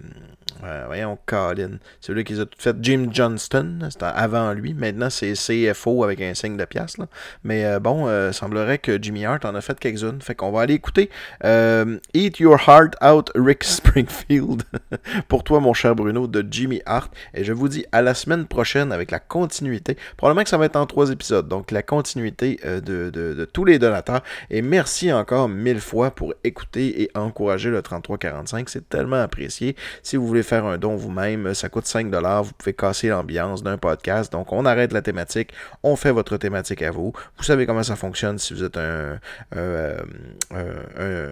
voyons, 0.87 1.19
Colin. 1.27 1.79
C'est 2.01 2.13
lui 2.13 2.25
qui 2.25 2.39
a 2.39 2.47
tout 2.47 2.59
fait. 2.59 2.77
Jim 2.81 3.09
Johnston, 3.11 3.79
c'était 3.91 4.05
avant 4.05 4.53
lui. 4.53 4.75
Maintenant, 4.75 5.11
c'est 5.11 5.33
CFO 5.33 6.05
avec 6.05 6.21
un 6.21 6.35
signe 6.35 6.57
de 6.57 6.65
pièce. 6.65 6.99
Là. 6.99 7.07
Mais 7.45 7.65
euh, 7.65 7.81
bon, 7.81 8.07
euh, 8.07 8.33
semblerait 8.33 8.79
que 8.79 9.03
Jimmy 9.03 9.25
Hart 9.25 9.45
en 9.45 9.55
a 9.55 9.61
fait 9.61 9.79
quelques-unes. 9.79 10.21
Fait 10.23 10.35
qu'on 10.35 10.53
va 10.53 10.63
aller 10.63 10.75
écouter 10.75 11.11
euh, 11.45 11.99
Eat 12.15 12.39
Your 12.39 12.59
Heart 12.69 12.95
Out, 13.03 13.31
Rick 13.35 13.65
Springfield. 13.65 14.63
pour 15.29 15.45
toi, 15.45 15.61
mon 15.61 15.75
cher 15.75 15.95
Bruno, 15.95 16.27
de 16.27 16.47
Jimmy 16.49 16.81
Hart. 16.87 17.13
Et 17.35 17.45
je 17.45 17.53
vous 17.53 17.69
dis 17.69 17.85
à 17.93 18.03
la 18.03 18.15
semaine 18.15 18.47
prochaine 18.47 18.93
avec 18.93 19.11
la 19.11 19.19
continuité. 19.19 19.97
Probablement 20.17 20.45
que 20.45 20.51
ça 20.51 20.59
va 20.59 20.67
être 20.67 20.77
en 20.77 20.87
trois 20.87 21.11
épisodes. 21.11 21.49
Donc, 21.49 21.71
la 21.71 21.83
continuité 21.83 22.61
de, 22.65 23.11
de 23.11 23.45
tous 23.45 23.65
les 23.65 23.79
donateurs. 23.79 24.23
Et 24.51 24.63
merci 24.63 25.13
encore 25.13 25.49
mille 25.49 25.81
fois 25.81 26.13
pour 26.13 26.35
écouter 26.45 27.03
et 27.03 27.11
encourager 27.15 27.71
le 27.71 27.83
3345. 27.83 28.69
C'est 28.69 28.89
tellement 28.89 29.21
apprécié. 29.21 29.77
Si 30.03 30.17
vous 30.17 30.27
voulez 30.27 30.43
faire 30.43 30.52
un 30.57 30.79
don 30.79 30.97
vous-même. 30.97 31.55
Ça 31.55 31.69
coûte 31.69 31.87
5 31.87 32.13
Vous 32.15 32.53
pouvez 32.57 32.73
casser 32.73 33.09
l'ambiance 33.09 33.63
d'un 33.63 33.79
podcast. 33.79 34.33
Donc, 34.33 34.53
on 34.53 34.65
arrête 34.65 34.93
la 34.93 35.03
thématique. 35.03 35.53
On 35.83 35.97
fait 35.97 36.13
votre 36.13 36.37
thématique 36.37 36.83
à 36.83 36.91
vous. 36.91 37.13
Vous 37.37 37.45
savez 37.45 37.67
comment 37.67 37.83
ça 37.83 37.97
fonctionne 37.97 38.39
si 38.39 38.55
vous 38.55 38.65
êtes 38.65 38.77
un, 38.77 39.19
euh, 39.57 39.99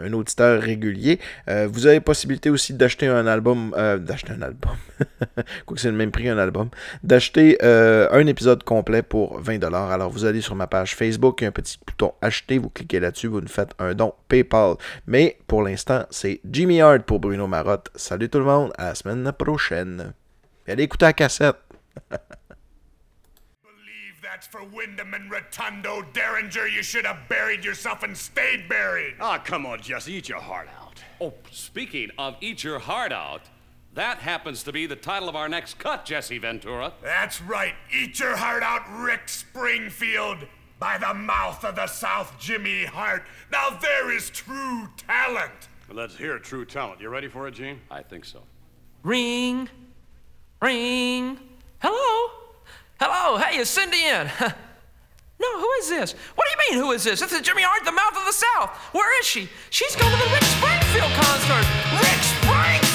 un, 0.04 0.12
auditeur 0.12 0.60
régulier. 0.60 1.20
Euh, 1.48 1.68
vous 1.70 1.86
avez 1.86 2.00
possibilité 2.00 2.50
aussi 2.50 2.74
d'acheter 2.74 3.06
un 3.06 3.26
album. 3.26 3.74
Euh, 3.76 3.98
d'acheter 3.98 4.32
un 4.32 4.42
album. 4.42 4.72
Quoique 5.66 5.80
c'est 5.80 5.90
le 5.90 5.96
même 5.96 6.10
prix 6.10 6.24
qu'un 6.24 6.38
album. 6.38 6.68
D'acheter 7.02 7.58
un 7.62 8.26
épisode 8.26 8.64
complet 8.64 9.02
pour 9.02 9.40
20 9.40 9.62
Alors, 9.62 10.10
vous 10.10 10.24
allez 10.24 10.40
sur 10.40 10.54
ma 10.54 10.66
page 10.66 10.94
Facebook. 10.94 11.40
Il 11.40 11.44
y 11.44 11.46
a 11.46 11.48
un 11.48 11.52
petit 11.52 11.78
bouton 11.86 12.12
acheter. 12.22 12.58
Vous 12.58 12.70
cliquez 12.70 13.00
là-dessus. 13.00 13.28
Vous 13.28 13.40
nous 13.40 13.48
faites 13.48 13.72
un 13.78 13.94
don 13.94 14.14
PayPal. 14.30 14.76
Mais 15.06 15.36
pour 15.46 15.62
l'instant, 15.62 16.06
c'est 16.10 16.40
Jimmy 16.50 16.80
Hard 16.80 17.02
pour 17.02 17.20
Bruno 17.20 17.46
Marotte. 17.46 17.90
Salut 17.94 18.30
tout 18.30 18.38
le 18.38 18.44
monde. 18.44 18.72
À 18.78 18.84
la 18.84 18.94
semaine 18.94 19.10
semaine 19.10 19.32
prochaine. 19.32 20.14
allez 20.66 20.84
écouter 20.84 21.06
la 21.06 21.12
cassette. 21.12 21.56
that's 24.22 24.46
for 24.46 24.62
Wyndham 24.64 25.14
and 25.14 25.30
Rotundo. 25.30 26.02
Derringer, 26.12 26.68
you 26.68 26.82
should 26.82 27.04
have 27.04 27.28
buried 27.28 27.64
yourself 27.64 28.02
and 28.02 28.16
stayed 28.16 28.68
buried. 28.68 29.14
Ah, 29.20 29.38
oh, 29.38 29.42
come 29.44 29.66
on, 29.66 29.80
Jesse, 29.80 30.12
eat 30.12 30.28
your 30.28 30.40
heart 30.40 30.68
out. 30.80 31.02
Oh, 31.20 31.34
speaking 31.50 32.10
of 32.16 32.36
eat 32.40 32.64
your 32.64 32.78
heart 32.78 33.12
out, 33.12 33.42
that 33.94 34.18
happens 34.18 34.62
to 34.62 34.72
be 34.72 34.86
the 34.86 34.96
title 34.96 35.28
of 35.28 35.34
our 35.36 35.48
next 35.48 35.78
cut, 35.78 36.04
Jesse 36.04 36.38
Ventura. 36.38 36.92
That's 37.02 37.42
right. 37.42 37.74
Eat 37.92 38.20
your 38.20 38.36
heart 38.36 38.62
out, 38.62 38.82
Rick 39.02 39.28
Springfield. 39.28 40.46
By 40.80 40.96
the 40.96 41.12
mouth 41.12 41.62
of 41.62 41.76
the 41.76 41.86
South, 41.86 42.34
Jimmy 42.40 42.86
Hart. 42.86 43.22
Now 43.52 43.68
there 43.80 44.10
is 44.10 44.30
true 44.30 44.88
talent. 44.96 45.68
Well, 45.86 45.98
let's 45.98 46.16
hear 46.16 46.38
true 46.38 46.64
talent. 46.64 47.02
You 47.02 47.10
ready 47.10 47.28
for 47.28 47.46
it, 47.46 47.52
Gene? 47.52 47.78
I 47.90 48.02
think 48.02 48.24
so. 48.24 48.40
Ring, 49.02 49.68
ring. 50.62 51.38
Hello? 51.80 52.32
Hello? 52.98 53.36
Hey, 53.36 53.58
is 53.58 53.68
Cindy 53.68 54.02
in? 54.06 54.26
no, 55.38 55.60
who 55.60 55.70
is 55.80 55.90
this? 55.90 56.12
What 56.34 56.46
do 56.46 56.50
you 56.50 56.70
mean, 56.70 56.84
who 56.86 56.92
is 56.92 57.04
this? 57.04 57.20
This 57.20 57.32
is 57.32 57.42
Jimmy 57.42 57.62
Hart, 57.62 57.84
the 57.84 57.92
mouth 57.92 58.16
of 58.16 58.24
the 58.24 58.32
South. 58.32 58.70
Where 58.94 59.20
is 59.20 59.26
she? 59.26 59.50
She's 59.68 59.94
going 59.96 60.10
to 60.10 60.18
the 60.18 60.30
Rick 60.32 60.44
Springfield 60.44 61.12
concert. 61.12 61.66
Rick 62.00 62.22
Springfield? 62.22 62.89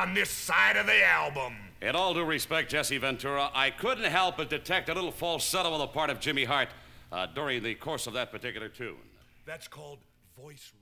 On 0.00 0.14
this 0.14 0.30
side 0.30 0.78
of 0.78 0.86
the 0.86 1.04
album. 1.04 1.54
In 1.82 1.94
all 1.94 2.14
due 2.14 2.24
respect, 2.24 2.70
Jesse 2.70 2.96
Ventura, 2.96 3.50
I 3.52 3.68
couldn't 3.68 4.04
help 4.04 4.38
but 4.38 4.48
detect 4.48 4.88
a 4.88 4.94
little 4.94 5.12
falsetto 5.12 5.72
on 5.72 5.78
the 5.78 5.86
part 5.86 6.08
of 6.08 6.20
Jimmy 6.20 6.44
Hart 6.44 6.70
uh, 7.12 7.26
during 7.26 7.62
the 7.62 7.74
course 7.74 8.06
of 8.06 8.14
that 8.14 8.32
particular 8.32 8.68
tune. 8.70 8.96
That's 9.44 9.68
called 9.68 9.98
voice. 10.40 10.72